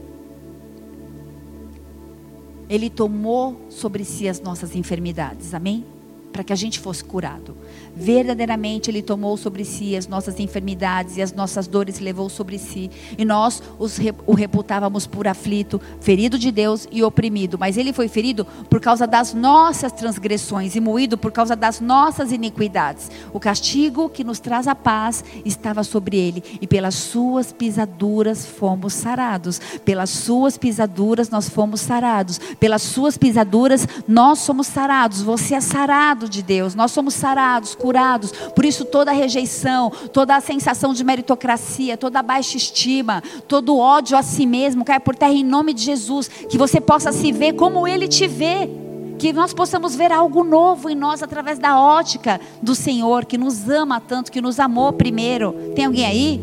[2.68, 5.84] Ele tomou sobre si as nossas enfermidades, amém?
[6.32, 7.56] Para que a gente fosse curado.
[7.96, 12.90] Verdadeiramente Ele tomou sobre si as nossas enfermidades e as nossas dores levou sobre si.
[13.16, 17.58] E nós os, o reputávamos por aflito, ferido de Deus e oprimido.
[17.58, 22.32] Mas Ele foi ferido por causa das nossas transgressões e moído por causa das nossas
[22.32, 23.10] iniquidades.
[23.32, 26.42] O castigo que nos traz a paz estava sobre Ele.
[26.60, 29.60] E pelas Suas pisaduras fomos sarados.
[29.84, 32.40] Pelas Suas pisaduras nós fomos sarados.
[32.58, 35.22] Pelas Suas pisaduras nós somos sarados.
[35.22, 36.74] Você é sarado de Deus.
[36.74, 38.32] Nós somos sarados curados.
[38.54, 43.78] Por isso, toda rejeição, toda a sensação de meritocracia, toda a baixa estima, todo o
[43.78, 46.28] ódio a si mesmo cai por terra em nome de Jesus.
[46.28, 48.70] Que você possa se ver como Ele te vê.
[49.18, 53.68] Que nós possamos ver algo novo em nós através da ótica do Senhor, que nos
[53.68, 55.52] ama tanto, que nos amou primeiro.
[55.76, 56.40] Tem alguém aí?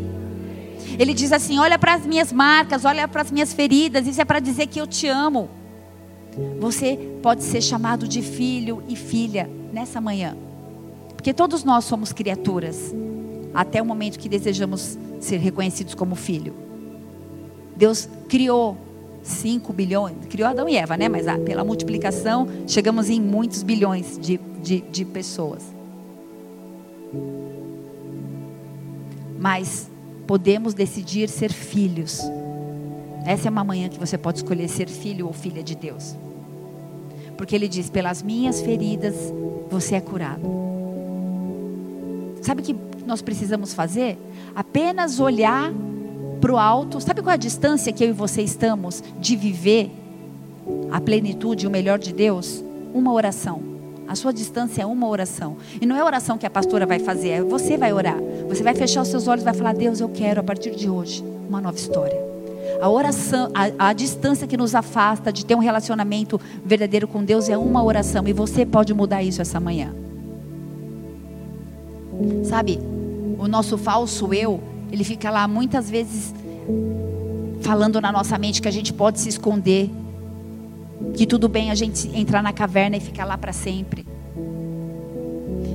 [0.99, 4.05] Ele diz assim: Olha para as minhas marcas, olha para as minhas feridas.
[4.05, 5.49] Isso é para dizer que eu te amo.
[6.59, 10.37] Você pode ser chamado de filho e filha nessa manhã.
[11.21, 12.91] Porque todos nós somos criaturas,
[13.53, 16.51] até o momento que desejamos ser reconhecidos como filho.
[17.75, 18.75] Deus criou
[19.21, 21.07] 5 bilhões, criou Adão e Eva, né?
[21.07, 25.61] Mas ah, pela multiplicação chegamos em muitos bilhões de, de, de pessoas.
[29.39, 29.91] Mas
[30.25, 32.19] podemos decidir ser filhos.
[33.27, 36.15] Essa é uma manhã que você pode escolher ser filho ou filha de Deus.
[37.37, 39.13] Porque Ele diz: pelas minhas feridas
[39.69, 40.70] você é curado.
[42.41, 42.75] Sabe o que
[43.05, 44.17] nós precisamos fazer?
[44.55, 45.71] Apenas olhar
[46.39, 46.99] para o alto.
[46.99, 49.91] Sabe qual é a distância que eu e você estamos de viver
[50.91, 52.63] a plenitude o melhor de Deus?
[52.93, 53.61] Uma oração.
[54.07, 55.55] A sua distância é uma oração.
[55.79, 58.17] E não é a oração que a pastora vai fazer, é você vai orar.
[58.49, 60.89] Você vai fechar os seus olhos e vai falar: Deus, eu quero a partir de
[60.89, 62.19] hoje uma nova história.
[62.81, 67.47] A oração, a, a, distância que nos afasta de ter um relacionamento verdadeiro com Deus
[67.47, 68.27] é uma oração.
[68.27, 69.93] E você pode mudar isso essa manhã.
[72.43, 72.79] Sabe,
[73.37, 74.61] o nosso falso eu,
[74.91, 76.33] ele fica lá muitas vezes
[77.61, 79.89] falando na nossa mente que a gente pode se esconder,
[81.15, 84.05] que tudo bem a gente entrar na caverna e ficar lá para sempre.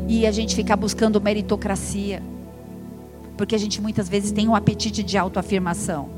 [0.08, 2.22] E a gente ficar buscando meritocracia.
[3.36, 6.08] Porque a gente muitas vezes tem um apetite de autoafirmação.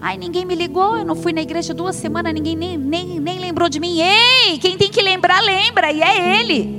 [0.00, 3.38] Ai, ninguém me ligou, eu não fui na igreja duas semanas, ninguém nem, nem, nem
[3.38, 4.00] lembrou de mim.
[4.00, 6.75] Ei, quem tem que lembrar, lembra, e é ele.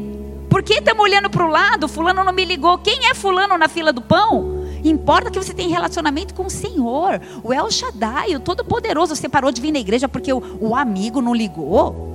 [0.49, 1.87] Por que estamos olhando para o lado?
[1.87, 2.77] Fulano não me ligou.
[2.77, 4.65] Quem é fulano na fila do pão?
[4.83, 9.15] Importa que você tenha relacionamento com o Senhor, o El Shaddai, o Todo-Poderoso.
[9.15, 12.07] Você parou de vir na igreja porque o, o amigo não ligou?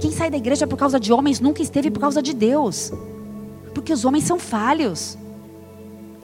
[0.00, 2.92] Quem sai da igreja por causa de homens nunca esteve por causa de Deus.
[3.74, 5.18] Porque os homens são falhos.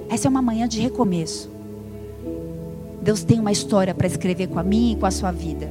[0.08, 1.50] Essa é uma manhã de recomeço.
[3.02, 5.70] Deus tem uma história para escrever com a minha e com a sua vida.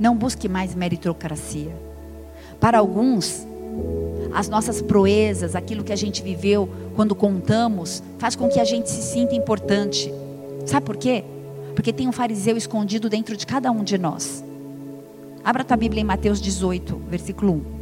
[0.00, 1.87] Não busque mais meritocracia.
[2.60, 3.46] Para alguns,
[4.32, 8.90] as nossas proezas, aquilo que a gente viveu quando contamos, faz com que a gente
[8.90, 10.12] se sinta importante.
[10.66, 11.24] Sabe por quê?
[11.74, 14.44] Porque tem um fariseu escondido dentro de cada um de nós.
[15.44, 17.78] Abra tua Bíblia em Mateus 18, versículo 1.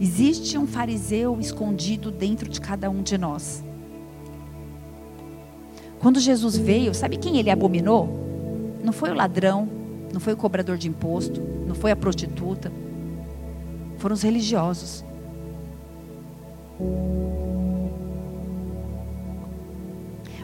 [0.00, 3.64] Existe um fariseu escondido dentro de cada um de nós.
[5.98, 8.08] Quando Jesus veio, sabe quem ele abominou?
[8.84, 9.68] Não foi o ladrão,
[10.12, 12.72] não foi o cobrador de imposto, não foi a prostituta,
[14.02, 15.04] foram os religiosos.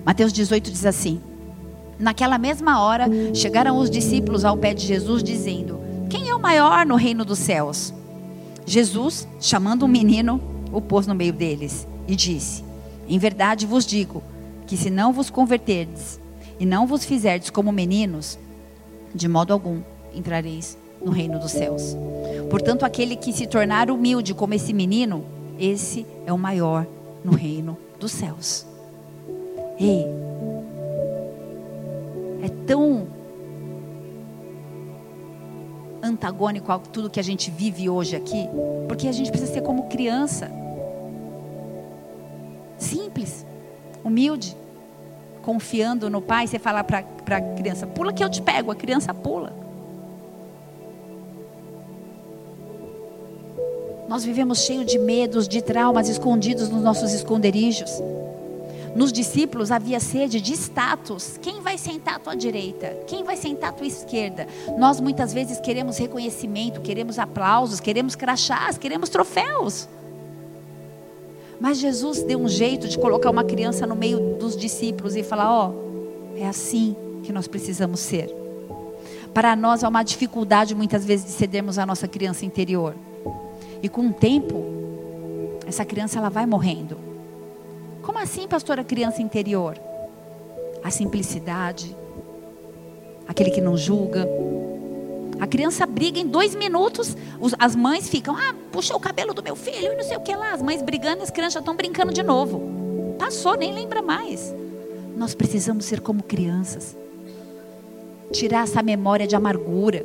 [0.05, 1.21] Mateus 18 diz assim:
[1.99, 6.87] Naquela mesma hora chegaram os discípulos ao pé de Jesus, dizendo: Quem é o maior
[6.87, 7.93] no reino dos céus?
[8.65, 10.41] Jesus, chamando um menino,
[10.73, 12.63] o pôs no meio deles e disse:
[13.09, 14.23] Em verdade vos digo
[14.69, 16.21] que se não vos converterdes
[16.61, 18.39] e não vos fizerdes como meninos,
[19.13, 19.83] de modo algum
[20.15, 21.97] entrareis no reino dos céus.
[22.51, 25.25] Portanto, aquele que se tornar humilde como esse menino,
[25.59, 26.87] esse é o maior
[27.25, 28.67] no reino dos céus.
[29.79, 30.07] Ei,
[32.43, 33.07] é tão
[36.03, 38.49] antagônico a tudo que a gente vive hoje aqui,
[38.89, 40.51] porque a gente precisa ser como criança.
[42.79, 43.45] Simples,
[44.05, 44.57] humilde,
[45.43, 46.47] confiando no pai.
[46.47, 49.68] Você fala para a criança: pula que eu te pego, a criança pula.
[54.09, 57.91] Nós vivemos cheio de medos, de traumas escondidos nos nossos esconderijos.
[58.97, 61.39] Nos discípulos havia sede de status.
[61.43, 62.89] Quem vai sentar à tua direita?
[63.07, 64.49] Quem vai sentar à tua esquerda?
[64.79, 69.87] Nós muitas vezes queremos reconhecimento, queremos aplausos, queremos crachás, queremos troféus.
[71.61, 75.53] Mas Jesus deu um jeito de colocar uma criança no meio dos discípulos e falar:
[75.53, 78.35] Ó, oh, é assim que nós precisamos ser.
[79.35, 82.95] Para nós é uma dificuldade muitas vezes de cedermos a nossa criança interior.
[83.83, 84.65] E com o tempo,
[85.67, 86.99] essa criança ela vai morrendo.
[88.03, 89.79] Como assim, pastora, criança interior?
[90.83, 91.95] A simplicidade,
[93.27, 94.27] aquele que não julga.
[95.39, 97.17] A criança briga em dois minutos,
[97.59, 100.35] as mães ficam, ah, puxa o cabelo do meu filho e não sei o que
[100.35, 100.53] lá.
[100.53, 103.17] As mães brigando as crianças já estão brincando de novo.
[103.19, 104.55] Passou, nem lembra mais.
[105.17, 106.97] Nós precisamos ser como crianças.
[108.33, 110.05] Tirar essa memória de amargura.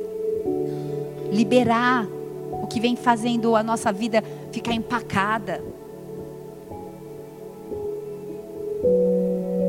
[1.32, 2.06] Liberar
[2.64, 5.62] o que vem fazendo a nossa vida ficar empacada.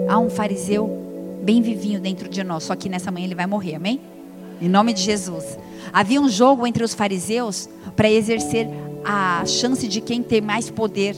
[0.07, 0.87] Há um fariseu
[1.43, 3.99] bem vivinho dentro de nós, só que nessa manhã ele vai morrer, amém?
[4.61, 5.57] Em nome de Jesus.
[5.91, 8.67] Havia um jogo entre os fariseus para exercer
[9.03, 11.15] a chance de quem tem mais poder.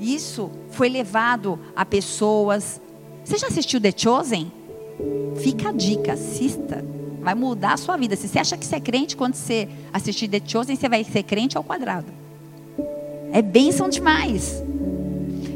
[0.00, 2.80] Isso foi levado a pessoas.
[3.24, 4.50] Você já assistiu The Chosen?
[5.36, 6.84] Fica a dica, assista.
[7.22, 8.16] Vai mudar a sua vida.
[8.16, 11.22] Se você acha que você é crente, quando você assistir The Chosen, você vai ser
[11.22, 12.08] crente ao quadrado.
[13.32, 14.62] É bênção demais.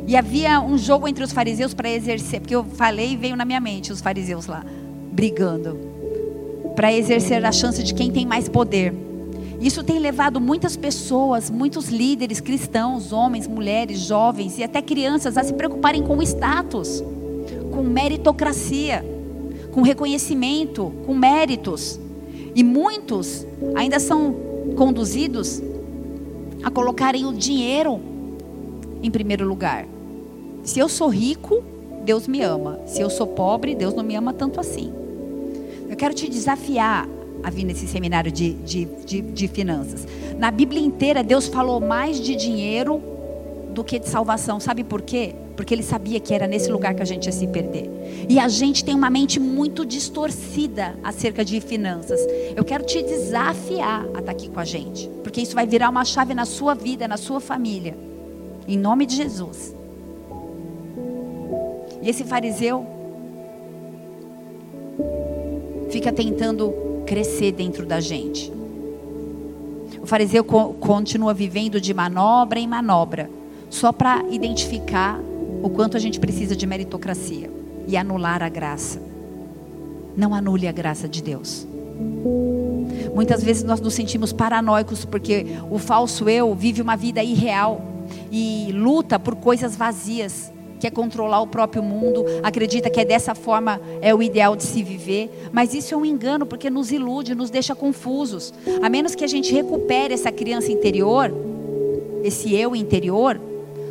[0.06, 3.44] E havia um jogo entre os fariseus para exercer, porque eu falei e veio na
[3.44, 4.64] minha mente os fariseus lá,
[5.10, 5.76] brigando,
[6.76, 8.94] para exercer a chance de quem tem mais poder.
[9.60, 15.42] Isso tem levado muitas pessoas, muitos líderes cristãos, homens, mulheres, jovens e até crianças a
[15.42, 17.02] se preocuparem com o status,
[17.72, 19.04] com meritocracia
[19.76, 22.00] com reconhecimento, com méritos.
[22.54, 24.34] E muitos ainda são
[24.74, 25.62] conduzidos
[26.62, 28.00] a colocarem o dinheiro
[29.02, 29.86] em primeiro lugar.
[30.64, 31.62] Se eu sou rico,
[32.06, 32.80] Deus me ama.
[32.86, 34.90] Se eu sou pobre, Deus não me ama tanto assim.
[35.90, 37.06] Eu quero te desafiar
[37.42, 40.08] a vir nesse seminário de, de, de, de finanças.
[40.38, 42.98] Na Bíblia inteira, Deus falou mais de dinheiro
[43.74, 44.58] do que de salvação.
[44.58, 45.34] Sabe por quê?
[45.56, 47.90] Porque ele sabia que era nesse lugar que a gente ia se perder.
[48.28, 52.20] E a gente tem uma mente muito distorcida acerca de finanças.
[52.54, 56.04] Eu quero te desafiar a estar aqui com a gente, porque isso vai virar uma
[56.04, 57.96] chave na sua vida, na sua família.
[58.68, 59.74] Em nome de Jesus.
[62.02, 62.86] E esse fariseu
[65.90, 66.74] fica tentando
[67.06, 68.52] crescer dentro da gente.
[70.02, 73.30] O fariseu continua vivendo de manobra em manobra
[73.68, 75.20] só para identificar
[75.62, 77.50] o quanto a gente precisa de meritocracia
[77.86, 79.00] e anular a graça.
[80.16, 81.66] Não anule a graça de Deus.
[83.14, 87.82] Muitas vezes nós nos sentimos paranoicos porque o falso eu vive uma vida irreal
[88.30, 93.80] e luta por coisas vazias quer controlar o próprio mundo, acredita que é dessa forma
[94.00, 97.50] é o ideal de se viver, mas isso é um engano porque nos ilude, nos
[97.50, 98.52] deixa confusos.
[98.82, 101.32] A menos que a gente recupere essa criança interior,
[102.22, 103.40] esse eu interior,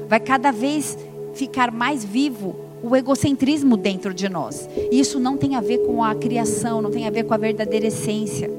[0.08, 0.98] vai cada vez
[1.36, 4.68] ficar mais vivo o egocentrismo dentro de nós.
[4.92, 7.38] E isso não tem a ver com a criação, não tem a ver com a
[7.38, 8.50] verdadeira essência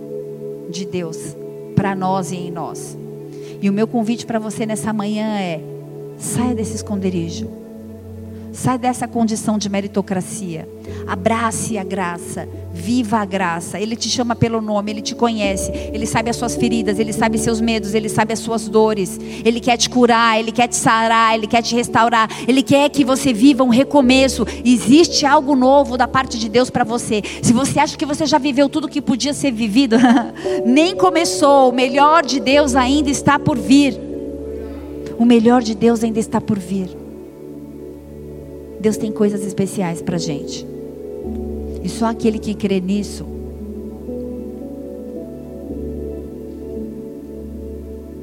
[0.71, 1.37] de Deus
[1.75, 2.97] para nós e em nós.
[3.61, 5.61] E o meu convite para você nessa manhã é:
[6.19, 7.66] saia desse esconderijo.
[8.57, 10.67] Sai dessa condição de meritocracia.
[11.07, 12.49] Abrace a graça.
[12.73, 13.79] Viva a graça.
[13.79, 15.71] Ele te chama pelo nome, ele te conhece.
[15.93, 19.21] Ele sabe as suas feridas, ele sabe seus medos, ele sabe as suas dores.
[19.45, 22.31] Ele quer te curar, ele quer te sarar, ele quer te restaurar.
[22.49, 24.47] Ele quer que você viva um recomeço.
[24.65, 27.23] Existe algo novo da parte de Deus para você.
[27.43, 29.97] Se você acha que você já viveu tudo que podia ser vivido,
[30.65, 31.69] nem começou.
[31.69, 34.01] O melhor de Deus ainda está por vir.
[35.19, 37.06] O melhor de Deus ainda está por vir.
[38.81, 40.67] Deus tem coisas especiais para gente.
[41.83, 43.25] E só aquele que crê nisso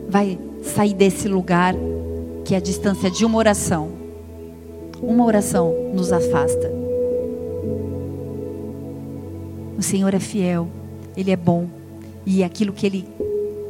[0.09, 1.73] vai sair desse lugar
[2.45, 3.91] que é a distância de uma oração.
[5.01, 6.71] Uma oração nos afasta.
[9.77, 10.67] O Senhor é fiel,
[11.17, 11.67] Ele é bom
[12.25, 13.05] e aquilo que Ele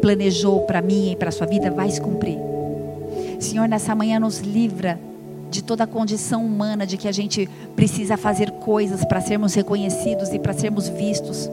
[0.01, 2.37] planejou para mim e para a sua vida vai se cumprir.
[3.39, 4.99] Senhor, nessa manhã nos livra
[5.53, 10.29] de toda a condição humana de que a gente precisa fazer coisas para sermos reconhecidos
[10.33, 11.47] e para sermos vistos.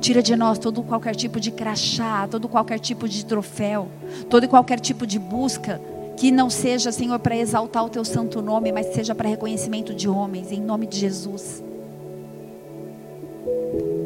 [0.00, 3.88] Tira de nós todo qualquer tipo de crachá, todo qualquer tipo de troféu,
[4.28, 5.80] todo qualquer tipo de busca
[6.16, 10.08] que não seja, Senhor, para exaltar o teu santo nome, mas seja para reconhecimento de
[10.08, 11.62] homens, em nome de Jesus.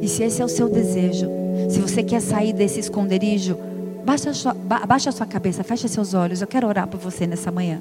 [0.00, 1.28] E se esse é o seu desejo,
[1.70, 3.58] se você quer sair desse esconderijo,
[4.04, 6.40] baixa a sua, baixa a sua cabeça, fecha seus olhos.
[6.42, 7.80] Eu quero orar por você nessa manhã.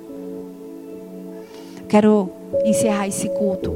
[1.87, 2.29] Quero
[2.65, 3.73] encerrar esse culto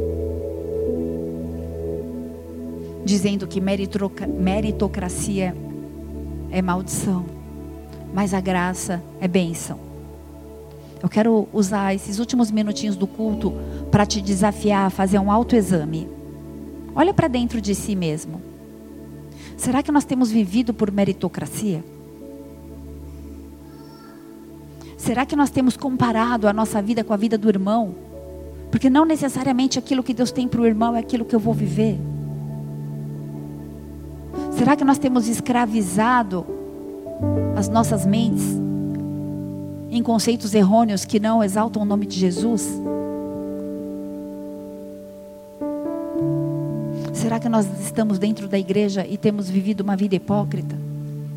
[3.05, 5.55] dizendo que meritocracia
[6.51, 7.26] é maldição,
[8.14, 9.80] mas a graça é bênção.
[11.01, 13.53] Eu quero usar esses últimos minutinhos do culto
[13.89, 16.07] para te desafiar a fazer um autoexame.
[16.93, 18.41] Olha para dentro de si mesmo.
[19.57, 21.84] Será que nós temos vivido por meritocracia?
[25.02, 27.95] Será que nós temos comparado a nossa vida com a vida do irmão?
[28.70, 31.56] Porque não necessariamente aquilo que Deus tem para o irmão é aquilo que eu vou
[31.56, 31.97] viver.
[34.52, 36.45] Será que nós temos escravizado
[37.58, 38.43] as nossas mentes
[39.89, 42.70] em conceitos errôneos que não exaltam o nome de Jesus?
[47.12, 50.76] Será que nós estamos dentro da igreja e temos vivido uma vida hipócrita,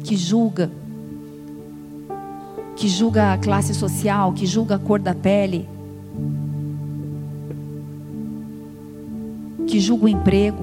[0.05, 0.71] que julga,
[2.85, 5.67] que julga a classe social, que julga a cor da pele,
[9.67, 10.63] que julga o emprego,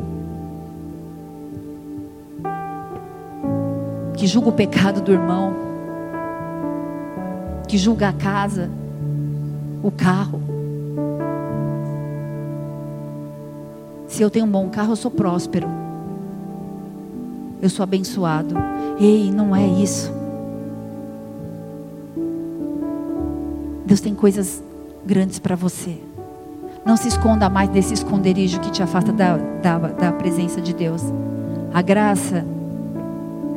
[4.16, 5.56] que julga o pecado do irmão,
[7.68, 8.70] que julga a casa,
[9.82, 10.44] o carro.
[14.08, 15.68] Se eu tenho um bom carro, eu sou próspero.
[17.60, 18.54] Eu sou abençoado.
[19.00, 20.21] Ei, não é isso.
[23.92, 24.64] Deus tem coisas
[25.06, 25.98] grandes para você.
[26.86, 31.02] Não se esconda mais desse esconderijo que te afasta da, da, da presença de Deus.
[31.74, 32.46] A graça,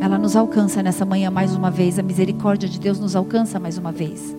[0.01, 2.01] ela nos alcança nessa manhã mais uma vez.
[2.01, 4.37] A misericórdia de Deus nos alcança mais uma vez.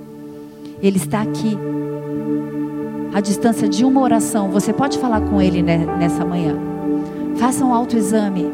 [0.82, 1.58] Ele está aqui.
[3.14, 4.52] A distância de uma oração.
[4.52, 6.58] Você pode falar com Ele nessa manhã.
[7.38, 8.52] Faça um autoexame.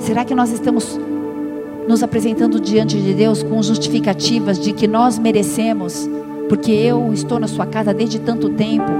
[0.00, 0.98] Será que nós estamos
[1.88, 6.08] nos apresentando diante de Deus com justificativas de que nós merecemos,
[6.48, 8.90] porque eu estou na sua casa desde tanto tempo,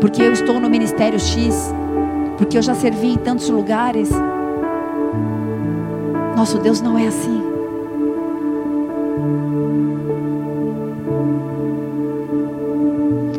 [0.00, 1.72] porque eu estou no ministério X,
[2.38, 4.10] porque eu já servi em tantos lugares.
[6.36, 7.42] Nosso Deus não é assim.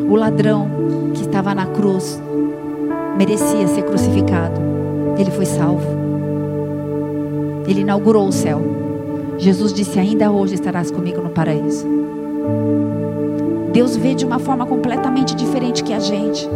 [0.08, 0.68] O ladrão
[1.14, 2.22] que estava na cruz
[3.16, 4.60] merecia ser crucificado.
[5.18, 5.86] Ele foi salvo.
[7.66, 8.81] Ele inaugurou o céu.
[9.42, 11.84] Jesus disse: Ainda hoje estarás comigo no paraíso.
[13.72, 16.48] Deus vê de uma forma completamente diferente que a gente.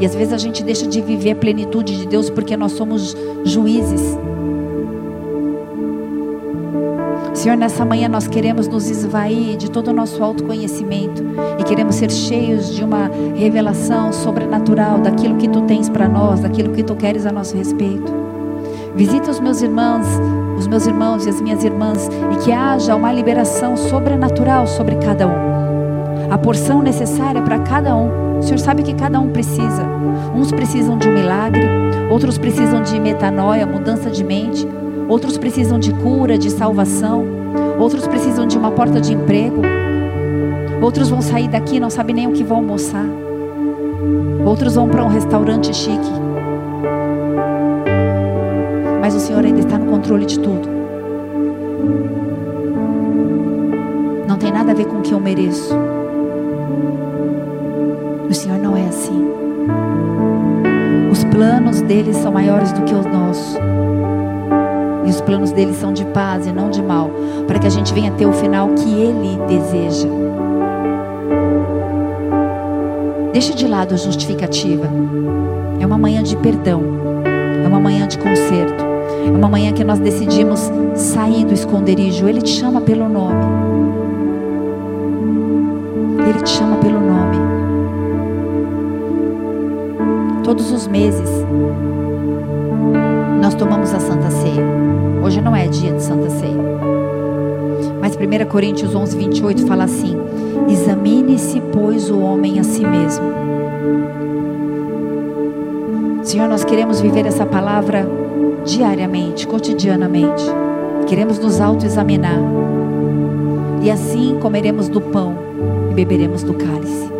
[0.00, 3.16] E às vezes a gente deixa de viver a plenitude de Deus porque nós somos
[3.44, 4.18] juízes.
[7.34, 11.22] Senhor, nessa manhã nós queremos nos esvair de todo o nosso autoconhecimento
[11.60, 16.72] e queremos ser cheios de uma revelação sobrenatural daquilo que tu tens para nós, daquilo
[16.72, 18.12] que tu queres a nosso respeito.
[18.96, 20.06] Visita os meus irmãos,
[20.56, 25.26] os meus irmãos e as minhas irmãs, e que haja uma liberação sobrenatural sobre cada
[25.26, 25.54] um.
[26.30, 28.38] A porção necessária para cada um.
[28.38, 29.84] O Senhor sabe que cada um precisa.
[30.34, 31.66] Uns precisam de um milagre,
[32.10, 34.66] outros precisam de metanoia, mudança de mente,
[35.08, 37.24] outros precisam de cura, de salvação,
[37.78, 39.62] outros precisam de uma porta de emprego.
[40.80, 43.06] Outros vão sair daqui não sabem nem o que vão almoçar.
[44.44, 46.23] Outros vão para um restaurante chique.
[49.04, 50.66] Mas o Senhor ainda está no controle de tudo.
[54.26, 55.76] Não tem nada a ver com o que eu mereço.
[58.26, 59.28] O Senhor não é assim.
[61.12, 63.58] Os planos dele são maiores do que os nossos.
[65.04, 67.10] E os planos dele são de paz e não de mal,
[67.46, 70.08] para que a gente venha ter o final que ele deseja.
[73.34, 74.88] Deixa de lado a justificativa.
[75.78, 76.80] É uma manhã de perdão.
[77.62, 78.93] É uma manhã de conserto.
[79.26, 82.28] É uma manhã que nós decidimos sair do esconderijo.
[82.28, 83.44] Ele te chama pelo nome.
[86.28, 87.36] Ele te chama pelo nome.
[90.42, 91.28] Todos os meses
[93.40, 94.64] nós tomamos a Santa Ceia.
[95.22, 96.64] Hoje não é dia de Santa Ceia.
[98.00, 100.16] Mas 1 Coríntios 11, 28 fala assim:
[100.68, 103.24] Examine-se, pois, o homem a si mesmo.
[106.22, 108.06] Senhor, nós queremos viver essa palavra
[108.64, 110.44] diariamente, cotidianamente.
[111.06, 112.38] Queremos nos autoexaminar.
[113.82, 115.36] E assim comeremos do pão
[115.90, 117.12] e beberemos do cálice.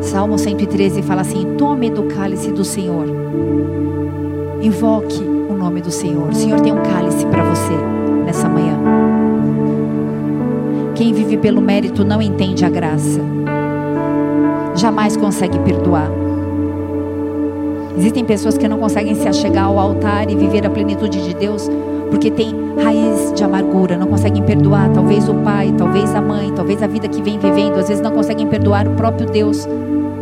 [0.00, 3.06] Salmo 113 fala assim: Tome do cálice do Senhor.
[4.62, 6.28] Invoque o nome do Senhor.
[6.28, 7.74] O Senhor tem um cálice para você
[8.24, 8.78] nessa manhã.
[10.94, 13.20] Quem vive pelo mérito não entende a graça.
[14.74, 16.23] Jamais consegue perdoar.
[17.96, 21.70] Existem pessoas que não conseguem se achegar ao altar e viver a plenitude de Deus
[22.14, 26.80] porque tem raiz de amargura, não conseguem perdoar, talvez o pai, talvez a mãe, talvez
[26.80, 29.66] a vida que vem vivendo, às vezes não conseguem perdoar o próprio Deus,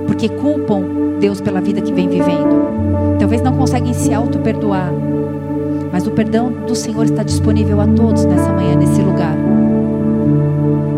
[0.06, 0.82] porque culpam
[1.20, 3.18] Deus pela vida que vem vivendo.
[3.18, 4.90] Talvez não conseguem se auto-perdoar,
[5.92, 9.36] mas o perdão do Senhor está disponível a todos nessa manhã, nesse lugar.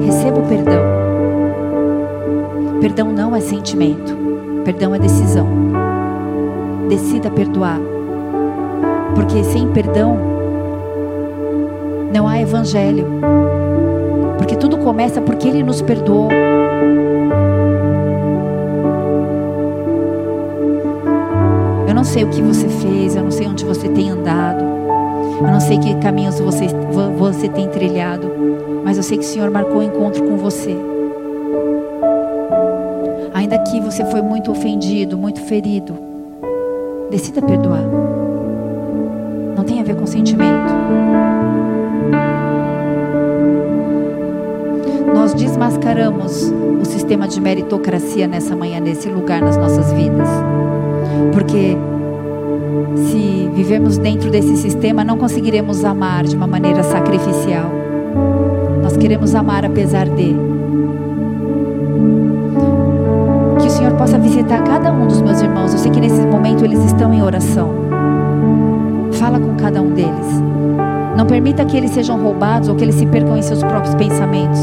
[0.00, 0.82] Receba o perdão.
[2.80, 4.16] Perdão não é sentimento,
[4.64, 5.73] perdão é decisão.
[6.94, 7.80] Decida perdoar,
[9.16, 10.16] porque sem perdão
[12.14, 13.04] não há evangelho,
[14.38, 16.28] porque tudo começa porque Ele nos perdoou.
[21.88, 24.64] Eu não sei o que você fez, eu não sei onde você tem andado,
[25.40, 26.68] eu não sei que caminhos você,
[27.18, 28.30] você tem trilhado,
[28.84, 30.76] mas eu sei que o Senhor marcou o encontro com você.
[33.34, 36.13] Ainda que você foi muito ofendido, muito ferido,
[37.14, 37.84] decida perdoar.
[39.56, 40.74] Não tem a ver com sentimento.
[45.14, 50.28] Nós desmascaramos o sistema de meritocracia nessa manhã, nesse lugar nas nossas vidas.
[51.32, 51.76] Porque
[52.96, 57.70] se vivemos dentro desse sistema, não conseguiremos amar de uma maneira sacrificial.
[58.82, 60.53] Nós queremos amar apesar de.
[64.24, 65.72] Visitar cada um dos meus irmãos.
[65.72, 67.70] Eu sei que nesse momento eles estão em oração.
[69.12, 70.42] Fala com cada um deles.
[71.16, 74.60] Não permita que eles sejam roubados ou que eles se percam em seus próprios pensamentos.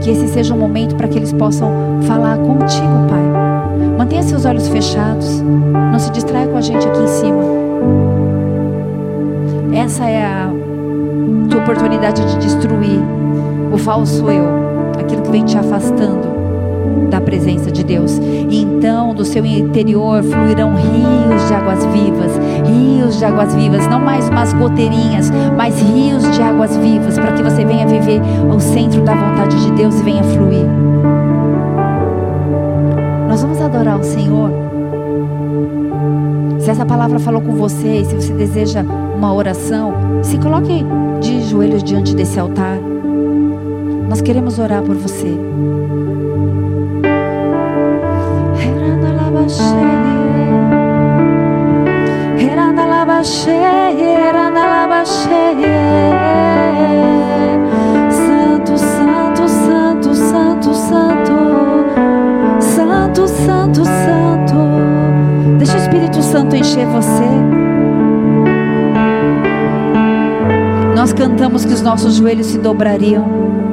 [0.00, 1.70] Que esse seja um momento para que eles possam
[2.02, 3.86] falar contigo, Pai.
[3.98, 5.40] Mantenha seus olhos fechados.
[5.42, 7.42] Não se distraia com a gente aqui em cima.
[9.74, 10.50] Essa é a
[11.50, 13.00] tua oportunidade de destruir
[13.70, 14.44] o falso eu,
[14.98, 16.25] aquilo que vem te afastando
[17.10, 18.18] da presença de Deus.
[18.18, 22.32] E então do seu interior fluirão rios de águas vivas,
[22.66, 27.42] rios de águas vivas, não mais umas goteirinhas, mas rios de águas vivas, para que
[27.42, 28.20] você venha viver
[28.50, 30.66] ao centro da vontade de Deus e venha fluir.
[33.28, 34.50] Nós vamos adorar o Senhor.
[36.58, 39.92] Se essa palavra falou com você, se você deseja uma oração,
[40.22, 40.84] se coloque
[41.20, 42.78] de joelhos diante desse altar.
[44.08, 45.36] Nós queremos orar por você.
[58.10, 61.34] Santo, santo, santo, santo, santo,
[62.60, 64.56] santo, santo, santo.
[65.58, 67.24] Deixa o Espírito Santo encher você.
[70.94, 73.65] Nós cantamos que os nossos joelhos se dobrariam.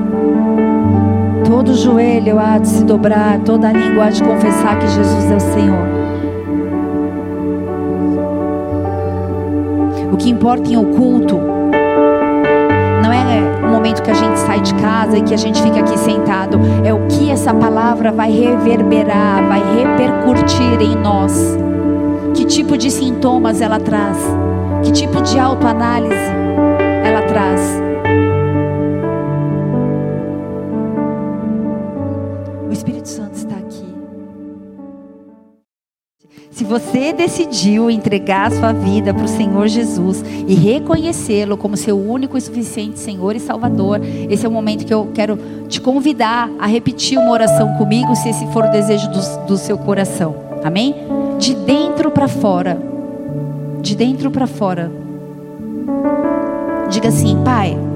[1.66, 5.39] Todo joelho há de se dobrar, toda língua há de confessar que Jesus é o
[5.39, 5.88] Senhor.
[10.11, 11.39] O que importa em oculto
[13.01, 15.80] não é o momento que a gente sai de casa e que a gente fica
[15.80, 21.57] aqui sentado, é o que essa palavra vai reverberar, vai repercutir em nós.
[22.34, 24.18] Que tipo de sintomas ela traz?
[24.84, 26.34] Que tipo de autoanálise
[36.74, 42.36] você decidiu entregar a sua vida para o Senhor Jesus e reconhecê-lo como seu único
[42.36, 46.65] e suficiente Senhor e Salvador, esse é o momento que eu quero te convidar a
[46.65, 50.36] repetir uma oração comigo, se esse for o desejo do, do seu coração.
[50.63, 50.95] Amém?
[51.38, 52.82] De dentro para fora.
[53.80, 54.91] De dentro para fora.
[56.89, 57.92] Diga assim, Pai.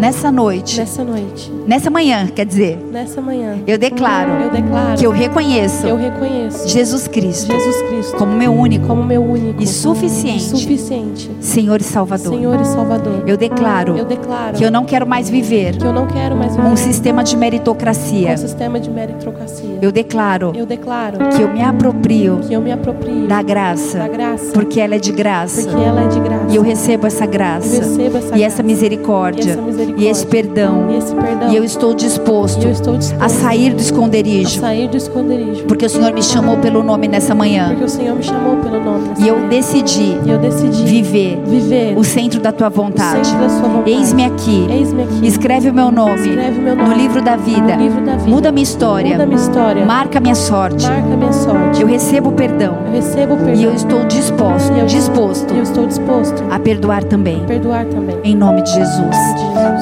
[0.00, 5.04] Nessa noite, nessa noite, nessa manhã, quer dizer, nessa manhã, eu declaro eu declaro que
[5.04, 9.66] eu reconheço eu reconheço Jesus Cristo Jesus Cristo como meu único como meu único e
[9.66, 12.32] suficiente suficiente Senhor e Salvador.
[12.32, 13.24] Senhor e Salvador.
[13.26, 16.56] Eu declaro Eu declaro que eu não quero mais viver que eu não quero mais
[16.56, 18.32] viver um sistema de meritocracia.
[18.32, 19.78] um sistema de meritocracia.
[19.82, 24.08] Eu declaro Eu declaro que eu me aproprio que eu me aproprio da da graça,
[24.08, 25.62] graça, porque ela é de graça.
[25.62, 26.46] porque ela é de graça.
[26.48, 29.89] E eu recebo essa Eu graça recebo essa e essa graça, misericórdia e essa misericórdia,
[29.96, 30.86] e esse perdão.
[30.90, 31.50] e esse perdão.
[31.50, 35.64] E eu estou disposto eu estou disposto a sair do a esconderijo, sair do esconderijo.
[35.64, 38.82] porque o Senhor me chamou pelo nome nessa manhã Porque o Senhor me chamou pelo
[38.82, 39.10] nome.
[39.18, 43.30] e eu decidi eu decidi viver viver o centro da tua vontade.
[43.30, 43.90] vontade.
[43.90, 44.66] Eis-me aqui.
[44.70, 45.26] Eis-me aqui.
[45.26, 47.76] Escreve o meu nome Escreve meu no nome livro da vida.
[47.76, 48.30] no livro da vida.
[48.30, 49.12] Muda minha história.
[49.12, 49.84] Muda minha história.
[49.86, 50.86] Marca minha sorte.
[50.86, 51.80] Marca minha sorte.
[51.80, 53.54] Eu recebo perdão Eu recebo perdão.
[53.54, 57.42] e eu estou disposto, eu- disposto eu estou disposto a perdoar também.
[57.42, 58.16] a perdoar também.
[58.24, 58.60] Em nome.
[58.62, 59.16] De Jesus.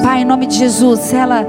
[0.01, 1.45] Pai, em nome de Jesus, sela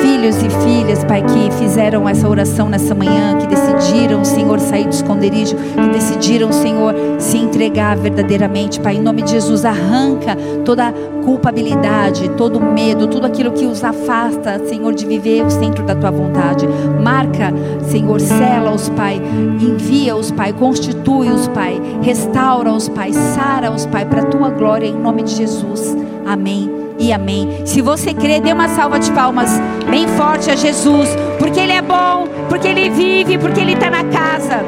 [0.00, 4.90] filhos e filhas, Pai, que fizeram essa oração nessa manhã, que decidiram, Senhor, sair do
[4.90, 10.92] esconderijo, que decidiram, Senhor, se entregar verdadeiramente, Pai, em nome de Jesus, arranca toda
[11.24, 16.10] culpabilidade, todo medo, tudo aquilo que os afasta, Senhor, de viver o centro da tua
[16.10, 16.66] vontade.
[17.02, 17.52] Marca,
[17.82, 19.20] Senhor, sela-os, Pai,
[19.60, 25.34] envia-os, Pai, constitui-os, Pai, restaura-os, Pai, sara-os, Pai, para a tua glória, em nome de
[25.34, 25.96] Jesus.
[26.26, 27.66] Amém e amém.
[27.66, 29.50] Se você crê, dê uma salva de palmas
[29.88, 34.04] bem forte a Jesus, porque Ele é bom, porque Ele vive, porque Ele está na
[34.04, 34.60] casa.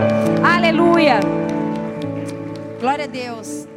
[0.42, 1.20] Aleluia.
[2.80, 3.69] Glória a Deus.